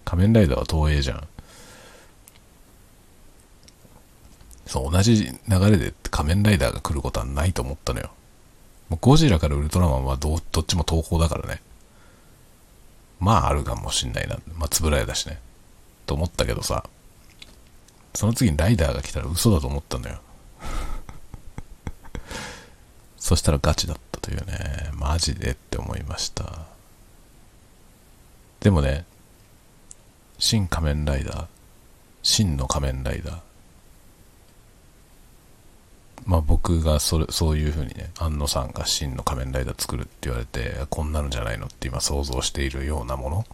[0.04, 1.28] 仮面ライダーは東映じゃん。
[4.66, 8.10] そう、同じ流れで仮面ライダーが来ることはないと思ったのよ。
[8.90, 11.62] もうゴジラからウルトラマンはどどっちも東宝だからね。
[13.20, 14.38] まああるかもしんないな。
[14.56, 15.40] まあつぶらやだしね。
[16.08, 16.84] と思ったけどさ、
[18.14, 20.20] その次にライダーが来たら嘘だと思ったのよ。
[23.18, 26.66] そしたらガチだったというね、マジでって思いました。
[28.60, 29.04] でもね、
[30.38, 31.46] 新仮面ライダー、
[32.22, 33.40] 真の仮面ライダー。
[36.24, 43.46] まあ僕がそれ、そういう風にね、安野さんが真の仮面ライダー作るって言われて、こんなのじゃないのって今想像しているようなもの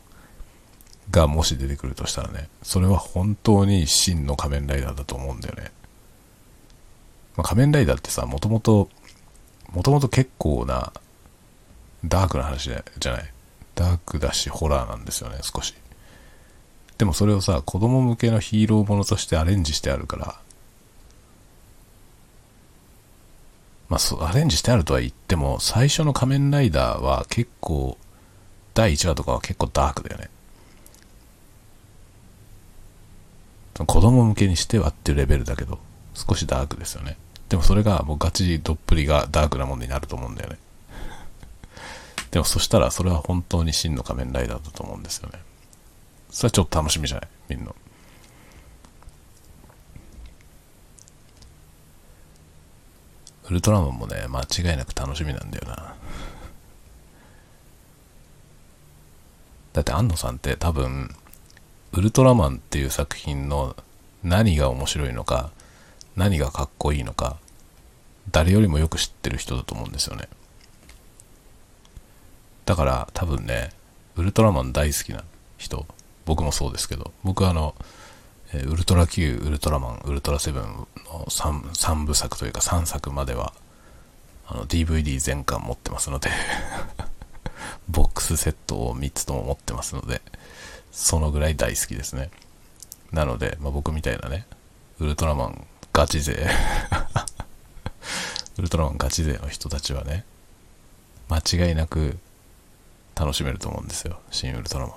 [1.10, 5.70] がもし出てくるとしたらね、それは本当に真の仮面ライダーだと思うんだよね。
[7.36, 8.88] まあ、仮面ライダーってさ、もともと、
[9.72, 10.92] もともと結構な
[12.04, 13.32] ダークな話じゃない？
[13.74, 15.74] ダークだし、ホラーなんですよね、少し。
[16.96, 20.38] でもそれをさ、子供向けのヒーローものとしてアレンジしてあるから、
[23.88, 27.98] まあ、そアレンジしてあるとは言っても、最初の仮面ライダーは結構、
[28.74, 30.30] 第1話とかは結構ダークだよね。
[33.74, 35.78] 子供向けにしてはっていうレベルだけど、
[36.14, 37.16] 少しダークですよね。
[37.48, 40.58] でもそれがもうガチどっぷりがダークなものになると思うんだよね。
[42.30, 45.40] でもそしたらそれは本当に真の仮面ライダーだと思うんですよね。
[46.30, 47.28] それはちょっと楽しみじゃない？
[47.50, 47.72] みんな。
[53.46, 55.94] ウルトラマンもね、間違いなく楽しみなんだよな。
[59.74, 61.14] だって安野さんって多分、
[61.96, 63.76] ウルトラマンっていう作品の
[64.24, 65.52] 何が面白いのか、
[66.16, 67.36] 何がかっこいいのか、
[68.32, 70.28] 誰よりもよく知ってる人だと思うんですよね。
[72.66, 73.70] だから多分ね、
[74.16, 75.22] ウルトラマン大好きな
[75.56, 75.86] 人、
[76.24, 77.76] 僕もそうですけど、僕はあの、
[78.52, 80.88] ウルトラ Q、ウルトラマン、ウルトラセブンの
[81.28, 83.52] 3, 3部作というか3作までは、
[84.48, 86.28] あの DVD 全巻持ってますので
[87.88, 90.20] ボックスセットを3つとも持ってますので、
[90.94, 92.30] そのぐらい大好きですね。
[93.12, 94.46] なので、まあ、僕みたいなね、
[95.00, 96.46] ウルトラマンガチ勢
[98.56, 100.24] ウルトラマンガチ勢の人たちはね、
[101.28, 102.16] 間違いなく
[103.16, 104.20] 楽しめると思うんですよ。
[104.30, 104.96] 新ウルトラマン。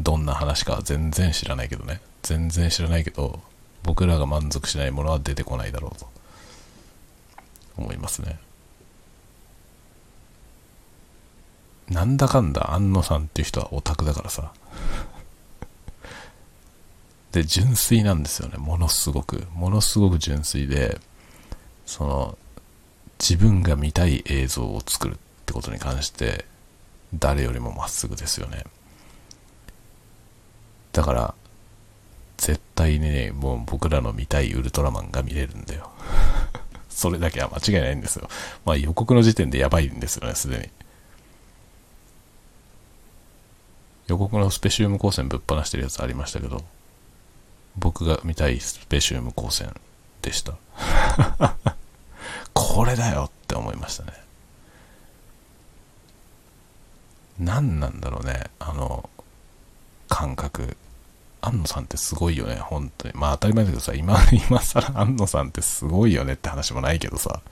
[0.00, 2.00] どんな話か全然知らないけどね。
[2.22, 3.40] 全然知らないけど、
[3.84, 6.10] 僕らが満足しないものは出てこないだろうと
[7.76, 8.40] 思いますね。
[11.88, 14.52] なんだかんだ安野さんっていう人はオタクだからさ。
[17.32, 18.58] で、純粋なんですよね。
[18.58, 19.46] ものすごく。
[19.54, 20.98] ものすごく純粋で、
[21.86, 22.38] その、
[23.18, 25.16] 自分が見たい映像を作るっ
[25.46, 26.44] てことに関して、
[27.14, 28.64] 誰よりもまっすぐですよね。
[30.92, 31.34] だから、
[32.36, 35.90] 絶対にね、もう僕らの見たいウルトラマンが見れるんだよ。
[36.90, 38.28] それだけは間違いないんですよ。
[38.64, 40.70] まあ予告の時点でやばいんですよね、すでに。
[44.08, 46.64] 予告のスペシウム光線ぶっ放してるやつありましたけど、
[47.76, 49.74] 僕が見たいスペシウム光線
[50.20, 50.54] でした。
[52.52, 54.12] これだよって思いましたね。
[57.38, 59.08] 何なんだろうね、あの、
[60.08, 60.76] 感覚。
[61.44, 63.14] 安野さんってすごいよね、本当に。
[63.14, 64.16] まあ当たり前だけどさ、今、
[64.48, 67.42] 今更安野さんってすごいよねって話もないけどさ、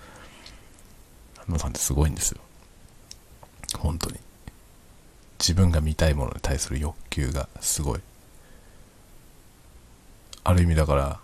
[1.41, 2.41] 安野さんってすごいんですよ。
[3.77, 4.21] 本当に。
[5.40, 8.00] 自分が見たいものに対する欲求がすごい。
[10.44, 11.18] ある意味だから、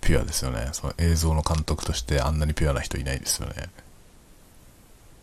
[0.00, 0.70] ピュアですよね。
[0.72, 3.68] その映像の監督としてあんなにピュアな人いないですよね。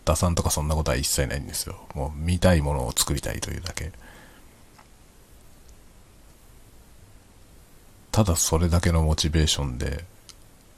[0.06, 1.78] 打算とかそんなことは一切ないんですよ。
[1.96, 3.92] もう見たいものを作りたいというだけ。
[8.12, 10.06] ただそれだけのモチベーションで、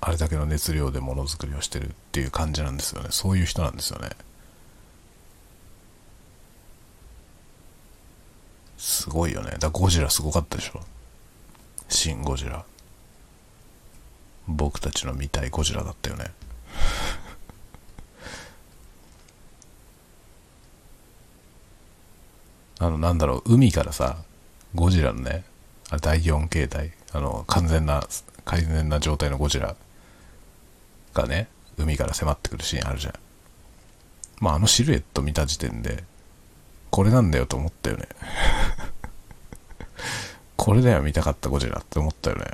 [0.01, 3.09] あれだけの熱量でものづくりをしてるっていう感じなんですよね。
[3.11, 4.09] そういう人なんですよね。
[8.79, 9.57] すごいよね。
[9.59, 10.79] だゴジラすごかったでしょ。
[11.89, 12.63] シン・ゴジラ。
[14.47, 16.27] 僕たちの見たいゴジラだったよね。
[22.79, 24.23] あの、なんだろう、海からさ、
[24.73, 25.43] ゴジラのね、
[25.89, 28.07] あ第4形態、あの、完全な、
[28.45, 29.75] 完全な状態のゴジラ
[31.13, 33.13] がね、海から迫ってくるシーンあるじゃん。
[34.39, 36.05] まあ、あのシルエット見た時点で、
[36.89, 38.07] これなんだよと思ったよね
[40.57, 42.45] これだよ見たかったゴジラって思ったよね。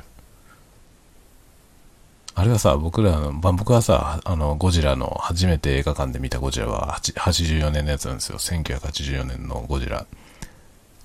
[2.38, 8.36] あれはさ、僕らの、まあ、僕はさ、あの、ゴジラの初めて映画館で見たゴジラは84年のやつなんですよ。
[8.36, 10.06] 1984年のゴジラ。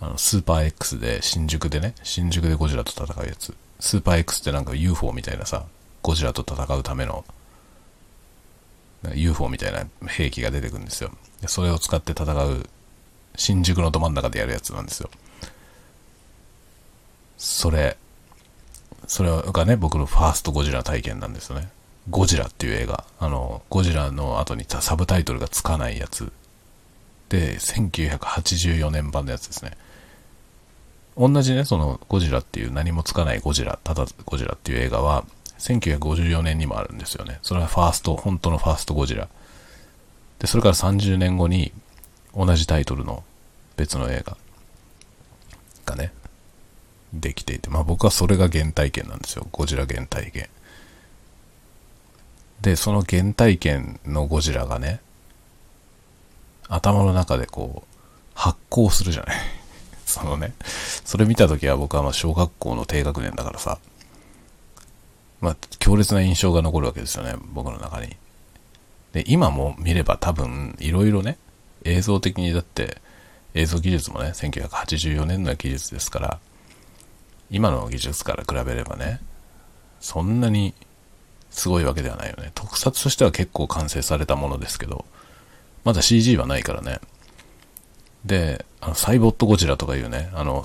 [0.01, 3.55] あの、スーパー X で新宿でね、新宿でゴジラと戦うやつ。
[3.79, 5.63] スーパー X ってなんか UFO みたいなさ、
[6.01, 7.23] ゴジラと戦うための
[9.15, 11.11] UFO みたいな兵器が出てくるんですよ。
[11.47, 12.69] それを使って戦う
[13.35, 15.09] 新宿のど真ん中でやるやつなんですよ。
[17.37, 17.97] それ、
[19.07, 21.69] それがね、僕のファーストゴジラ体験なんですよね。
[22.09, 23.05] ゴジラっていう映画。
[23.19, 26.31] あの、ゴジラの後にサブタイトルがつかないやつ。
[27.29, 29.71] で、1984年版のやつですね。
[31.17, 35.25] 同じね、そのゴジラっていう何もつかないゴジラ、ただゴジラっていう映画は、
[35.59, 37.39] 1954年にもあるんですよね。
[37.43, 39.27] それはファースト、本当のファーストゴジラ。
[40.39, 41.71] で、それから30年後に
[42.35, 43.23] 同じタイトルの
[43.77, 44.37] 別の映画
[45.85, 46.13] がね、
[47.13, 49.47] できていて、まあ僕はそれが原体験なんですよ。
[49.51, 50.49] ゴジラ原体験。
[52.61, 55.01] で、その原体験のゴジラがね、
[56.69, 57.97] 頭の中でこう、
[58.33, 59.37] 発光するじゃない。
[60.05, 60.53] そのね、
[61.05, 63.79] それ見た時は僕はまあ小学校の低学年だからさ、
[65.41, 68.15] まあ強烈な印象が残るわけですよね、僕の中に。
[69.11, 71.37] で、今も見れば多分、いろいろね、
[71.83, 73.01] 映像的にだって、
[73.53, 76.39] 映像技術もね、1984年の技術ですから、
[77.49, 79.19] 今の技術から比べればね、
[79.99, 80.73] そんなに
[81.49, 82.51] すごいわけではないよね。
[82.55, 85.05] 特撮としては結構完成されたものですけど、
[85.83, 86.99] まだ CG はないからね。
[88.25, 90.63] で、あのサイボットゴジラとかいうね、あの、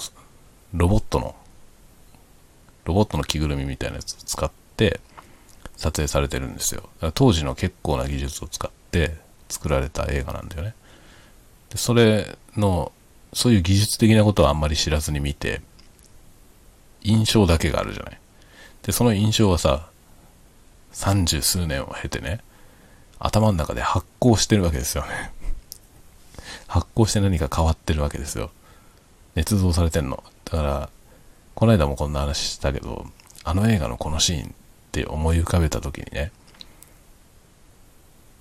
[0.75, 1.35] ロボットの、
[2.85, 5.01] ロボットの着ぐるみみたいなやつを使って
[5.77, 6.89] 撮影されてるんですよ。
[7.15, 9.17] 当時の結構な技術を使って
[9.49, 10.75] 作られた映画なんだよね。
[11.77, 12.91] でそれの、
[13.35, 15.61] そういう技術的なことはあんまり知らずに見て、
[17.03, 18.21] 印象だけがあるじゃない。
[18.83, 19.91] で、その印象はさ、
[20.91, 22.41] 三十数年を経てね、
[23.19, 25.33] 頭の中で発光してるわけですよね。
[26.67, 28.51] 発光して何か変わってるわけですよ。
[29.35, 30.25] 捏造されてんの。
[30.47, 30.91] だから、
[31.55, 33.07] この間もこんな話したけど、
[33.45, 34.51] あの映画のこのシーンっ
[34.93, 36.33] て思い浮かべた時にね、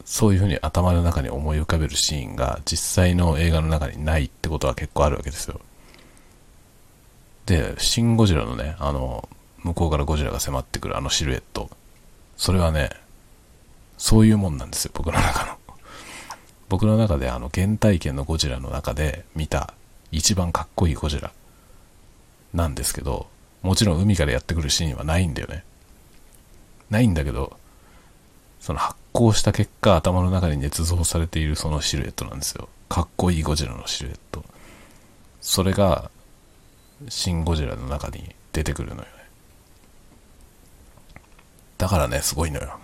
[0.06, 5.60] そういうふうに頭の中に思い浮かべるシーンが実際の映画の中にないってことは結構あるわけですよ。
[7.48, 9.28] で、シン・ゴジラのね、あの、
[9.64, 11.70] 向こうからゴジラが迫ってくるあのシルエット。
[12.38, 12.92] それはね、
[13.98, 15.58] そういうもんなんですよ、僕の中の。
[16.70, 19.74] 僕の中であの原体験のゴジラの中で見た
[20.12, 21.32] 一番かっこいいゴジラ
[22.54, 23.28] なんですけど、
[23.64, 25.64] もちろん海からやってくるシーンはないんだよね。
[26.92, 27.58] ないんだけど、
[28.66, 32.68] その発光した結果頭の中に捏造されているそのシルエットなんですよ。
[32.90, 34.44] かっこいいゴジラのシルエット。
[35.40, 36.10] それが
[37.08, 39.08] シン・ゴジラの中に出てくるのよね。
[41.78, 42.80] だからね、すごいのよ。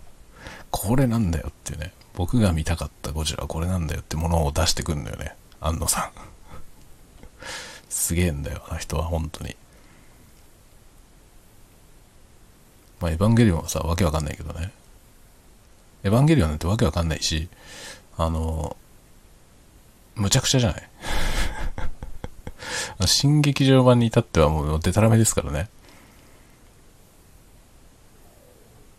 [0.70, 1.94] これなんだよってね。
[2.12, 5.34] 僕が見たかったゴジラはこれなんだよってものを出してくるのよね。
[5.62, 6.10] 安野さん。
[7.88, 9.56] すげえんだよ、あの人は本当に。
[13.00, 14.72] まあ、エヴァンゲリオンはさ、わけわかんないけどね。
[16.06, 17.48] エヴァンゲリオンなんてわけわかんないし、
[18.16, 18.76] あの、
[20.14, 20.88] むちゃくちゃじゃない？
[23.06, 25.68] 新劇場版に至ってはもうデタラメですからね。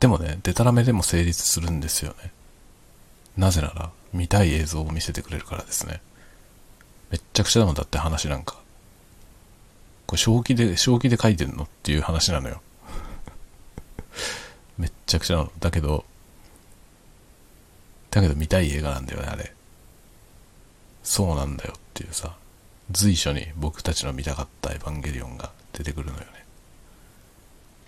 [0.01, 2.32] でもね、デタラメでも成立するんですよね。
[3.38, 6.01] なぜなら、見たい映像を見せてくれるからですね。
[7.10, 8.58] めっちゃくちゃだもんだって話なんか。
[10.08, 12.62] これ正気で、正気で書いてんのっていう話なのよ。
[14.78, 15.51] めっちゃくちゃなの。
[15.60, 16.05] だけど、
[18.12, 19.53] だけど見たい映画なんだよね、あれ。
[21.03, 22.36] そうなんだよっていうさ。
[22.91, 26.28] 随所に僕たちの見たかったエヴァンゲリオンが出てくるのよね。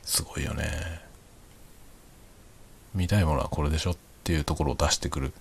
[0.04, 0.66] すごいよね。
[2.94, 5.34] 見たいものはこれでしょっていうところを出してくる。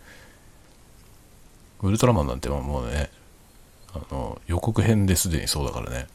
[1.82, 3.10] ウルトラマンなんてもうね、
[3.94, 6.06] あの、予告編ですでにそうだからね。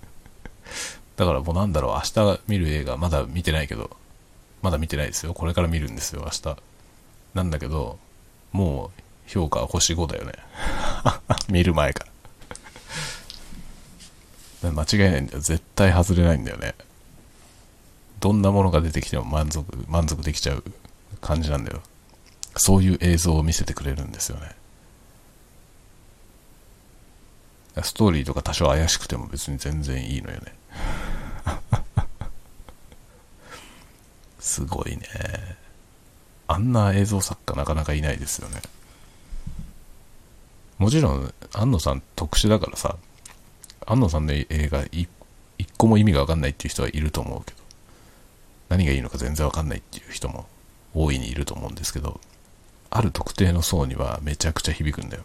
[1.16, 2.00] だからもうなんだろう、明
[2.36, 3.96] 日見る映画、まだ見てないけど、
[4.62, 5.34] まだ見てないですよ。
[5.34, 6.56] これから見るんですよ、明日。
[7.36, 7.98] なんだけど、
[8.52, 10.32] もう評価星5だよね。
[11.48, 12.06] 見る前か
[14.62, 14.72] ら。
[14.72, 15.40] 間違いないんだよ。
[15.40, 16.74] 絶対外れないんだよね。
[18.20, 20.64] どんなものが出てきても満足、満足できちゃう
[21.20, 21.82] 感じなんだよ。
[22.56, 24.56] そういう映像を見せてくれるんですよね。
[27.82, 30.54] ストーリーとか多少怪しくても別に全然いいのよね。
[34.40, 35.65] すごいね。
[36.48, 38.62] あんな映像作家なかなかいないですよね。
[40.78, 42.96] もちろん、安野さん特殊だからさ、
[43.86, 45.08] 安野さんの映画一
[45.76, 47.58] 個も意味がわかんないっていう人はいると思うけど、
[48.68, 50.46] 何がいいのか全然わかんないっていう人も
[50.94, 52.20] 大いにいると思うんですけど、
[52.90, 55.24] ある特定の層にはめちゃくちゃ響くんだよ。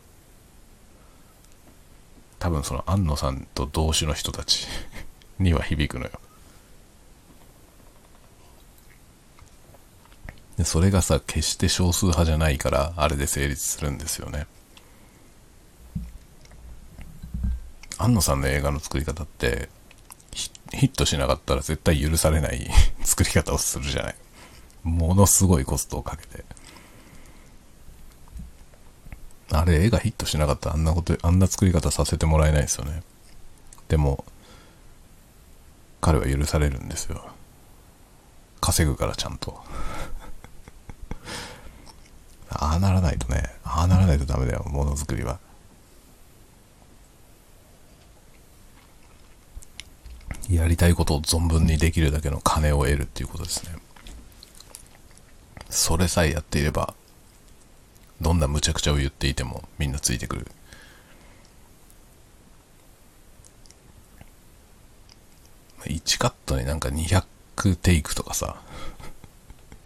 [2.39, 4.67] 多分その安野さんと同種の人たち
[5.37, 6.11] には響くのよ。
[10.61, 14.45] でそれがさ、決して少数派じゃないから、あれで成立するんですよね。
[17.97, 19.69] 安野さんの映画の作り方って
[20.33, 20.51] ヒ
[20.85, 22.69] ットしなかったら絶対許されない
[23.03, 24.15] 作り方をするじゃない。
[24.83, 26.45] ものすごいコストをかけて。
[29.51, 33.01] あれ、絵がヒットしなかったらあんなこと、あんな作り方させてもらえないですよね。
[33.87, 34.25] でも、
[36.01, 37.31] 彼は許されるんですよ。
[38.59, 39.59] 稼ぐからちゃんと。
[42.53, 45.39] ああならないとね、ああならないとダメだよ、ものづくりは。
[50.49, 53.75] やりたいことを存分にできるだけの金を得るっていうことですね。
[55.69, 56.93] それさえやっていれば、
[58.19, 60.47] どんな無茶苦茶を言っていてもみんなついてくる。
[65.85, 68.61] 1カットになんか200テイクとかさ、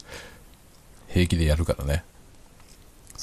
[1.08, 2.04] 平気でやるからね。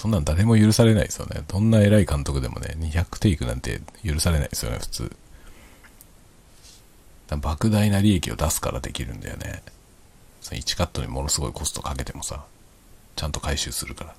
[0.03, 1.45] そんなん誰も許されないですよね。
[1.47, 5.17] どんな偉い監督でもね、200テイクなんて許されないですよね、普通。
[7.29, 9.63] 莫大な利益を出すからできるんだよね。
[10.41, 12.45] その1カットにものすごいコストかけてもさ、
[13.15, 14.17] ちゃんと回収するから。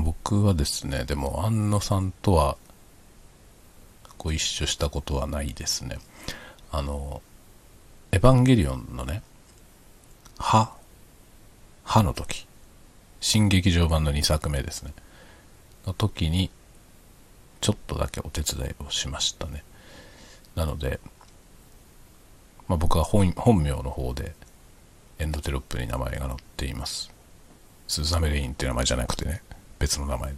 [0.00, 2.56] 僕はですね、でも安野さんとは
[4.16, 5.98] ご一緒したことはないですね。
[6.70, 7.20] あの、
[8.14, 9.22] エヴァンゲリオンのね、
[10.38, 10.74] 歯、
[11.82, 12.46] 歯の時。
[13.22, 14.92] 新劇場版の2作目ですね。
[15.86, 16.50] の時に、
[17.62, 19.64] ちょっとだけお手伝いをしましたね。
[20.54, 21.00] なので、
[22.68, 24.34] まあ、僕は本本名の方で
[25.18, 27.10] エンドテロップに名前が載っています。
[27.88, 29.42] スーザメレインっていう名前じゃなくてね、
[29.78, 30.36] 別の名前で。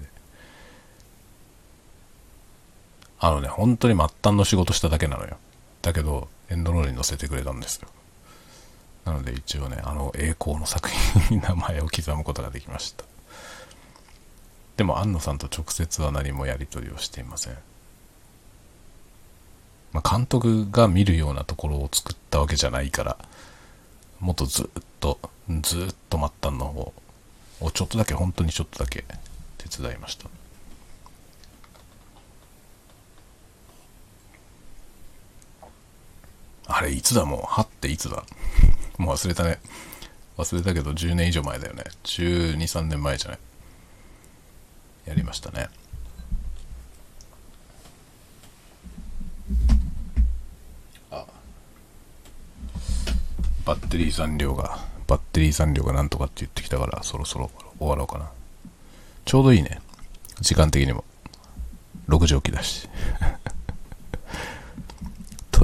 [3.19, 5.39] あのね、本当に末端の仕事しただけなのよ。
[5.83, 7.89] だけど、エンドロールに載せてくれたんですよ。
[9.05, 13.05] なので一応ね、あの栄光の作品に名前を刻むことができました。
[14.77, 17.59] でも安野さんと直接は何もやり取りをしていません。
[19.93, 23.19] まあ、監督が見るようなところを作ったわけじゃないから、
[24.21, 25.19] もっとずっと、
[25.61, 26.93] ずっと末端の方
[27.61, 29.05] をちょっとだけ、本当にちょっとだけ
[29.59, 30.29] 手伝いました。
[36.67, 38.25] あれ、いつだもう、はっていつだ？
[38.99, 39.61] もう忘れたね。
[40.37, 41.85] 忘れたけど10年以上前だよね。
[42.05, 43.39] 12、3年前じゃない？
[45.07, 45.69] やりましたね。
[51.11, 51.25] あ
[53.65, 58.31] バッテリー残量が、バッテリー残量がなんとかって言ってきたから、そろそろ終わろうかな。
[59.25, 59.81] ちょうどいいね。
[60.41, 61.05] 時間的にも。
[62.09, 62.89] 6時起きだし。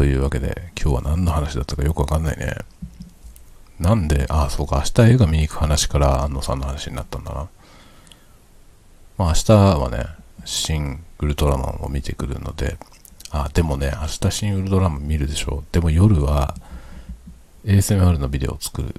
[0.00, 2.54] というわけで、今日は何の話だったかよくわかんないね。
[3.78, 7.50] なんで、ああ、そうか、明日映画見に行く話から安野さんの話になったんだな。
[9.18, 10.06] まあ明日はね、
[10.46, 12.78] 新ウルトラマンを見てくるので、
[13.30, 15.64] あ、でもね、明日新ウルトラマン見るでしょう。
[15.70, 16.54] でも夜は
[17.66, 18.94] ASMR のビデオを作る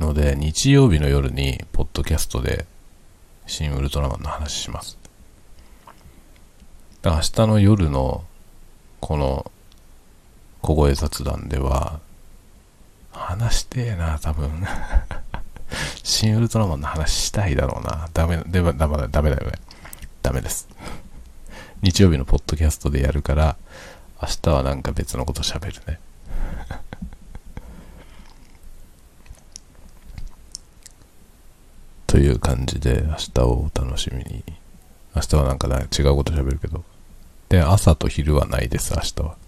[0.00, 2.66] ので、日曜日の夜に、ポッドキャストで
[3.46, 4.98] 新ウルトラマンの話します。
[7.02, 8.24] だから明日の夜の、
[8.98, 9.52] この、
[10.62, 12.00] 小声雑談では、
[13.12, 14.50] 話してえな、多分。
[16.02, 18.08] 新ウルトラマンの話したいだろうな。
[18.12, 19.58] ダメ、でも、ダメだ、ダメだよね。
[20.22, 20.68] ダメです。
[21.82, 23.56] 日曜日のポッドキャストでやるから、
[24.20, 25.98] 明日はなんか別のこと喋るね。
[32.06, 34.44] という感じで、明日をお楽しみに。
[35.14, 36.84] 明日はなんか違うこと喋るけど。
[37.48, 39.39] で、朝と昼はないです、明日は。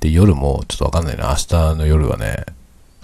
[0.00, 1.28] で、夜もちょっとわかんないな。
[1.28, 2.44] 明日の夜はね、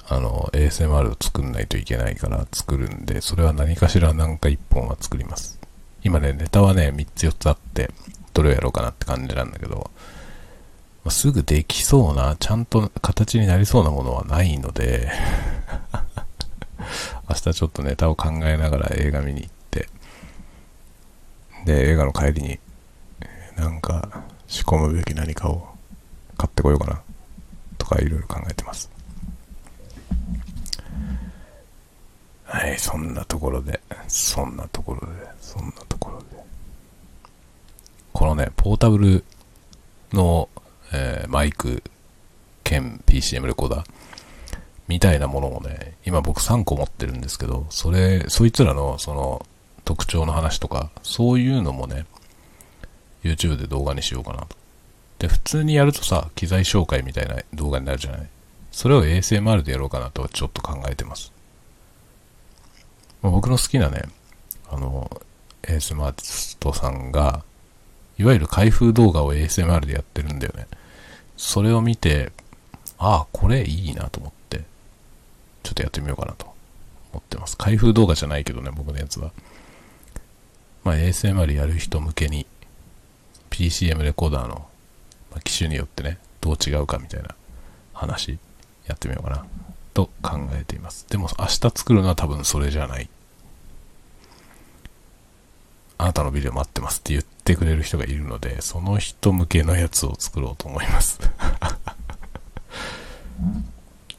[0.08, 5.58] あの、ASMR を作んないといけないから作るんで、それは何かしらなんか一本は作ります。
[6.02, 7.90] 今ね、ネタはね、3つ4つあって、
[8.32, 9.90] どれをやろうかなって感じなんだけど、
[11.04, 15.10] まあ、すぐできそうな、ちゃんと形になりそうなものはないので
[17.28, 19.88] 明日ちょっとネタを考えながら映画見に行って、
[21.64, 22.58] で、映画の帰りに、
[23.56, 25.75] なんか仕込むべき何かを
[26.36, 27.00] 買ってこようかな
[27.78, 28.90] とかいろいろ考えてます
[32.46, 35.06] はい、そんなところで、そんなところで、
[35.40, 36.26] そんなところで。
[38.12, 39.24] このね、ポータブル
[40.12, 40.48] の、
[40.92, 41.82] えーマイク
[42.62, 43.86] 兼 PCM レコーダー
[44.88, 49.44] みたいなものをね、今僕3個持ってるんですけど、それ、そいつらのその
[49.84, 52.06] 特徴の話とか、そういうのもね、
[53.24, 54.56] YouTube で動画にしようかなと。
[55.18, 58.28] で、普通にやるとさ、機材紹介みたいな動画になるじゃない？
[58.70, 61.32] それを ASMR でやろうかなとはちょっと考えてます。
[63.22, 64.02] まあ僕の好きなね、
[64.70, 65.10] あの、
[65.62, 67.42] ASMR アーティストさんが、
[68.18, 70.66] いわゆる開封動画を ASMR でやってるんだよね。
[71.36, 72.32] それを見て、
[72.98, 74.64] ああ、これいいなと思って、
[75.62, 76.46] ちょっとやってみようかなと
[77.12, 77.56] 思ってます。
[77.56, 79.32] 開封動画じゃないけどね、僕のやつは。
[80.84, 82.46] まあ、ASMR やる人向けに、
[83.50, 84.68] PCM レコーダーの、
[85.30, 87.34] まあ、機種によってね、どう違うかみたいな
[87.92, 88.38] 話、
[88.86, 89.44] やってみようかな、
[89.94, 91.06] と考えています。
[91.08, 93.08] でも、明日作るのは多分それじゃない。
[95.98, 101.18] あなたのビデオ待ってますって言ってくれる人がいるので、その人向けのやつを作ろうと思います。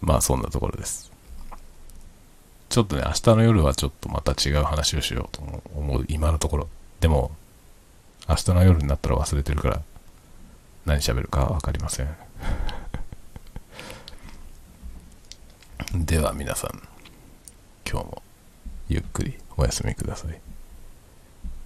[0.02, 1.12] まあそんなところです。
[2.70, 5.42] ちょっとね、明日の夜はちょっとまた違う話をしようと
[5.76, 6.68] 思う、今のところ。
[7.00, 7.32] でも、
[8.28, 9.82] 明日の夜になったら忘れてるから、
[10.88, 12.08] 何喋るかわかりません。
[16.06, 16.72] では皆さん、
[17.86, 18.24] 今日も
[18.88, 20.42] ゆっくりお休みください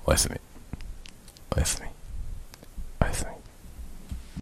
[0.06, 0.40] おやすみ。
[1.56, 1.90] おやすみ。
[3.00, 3.41] おやすみ。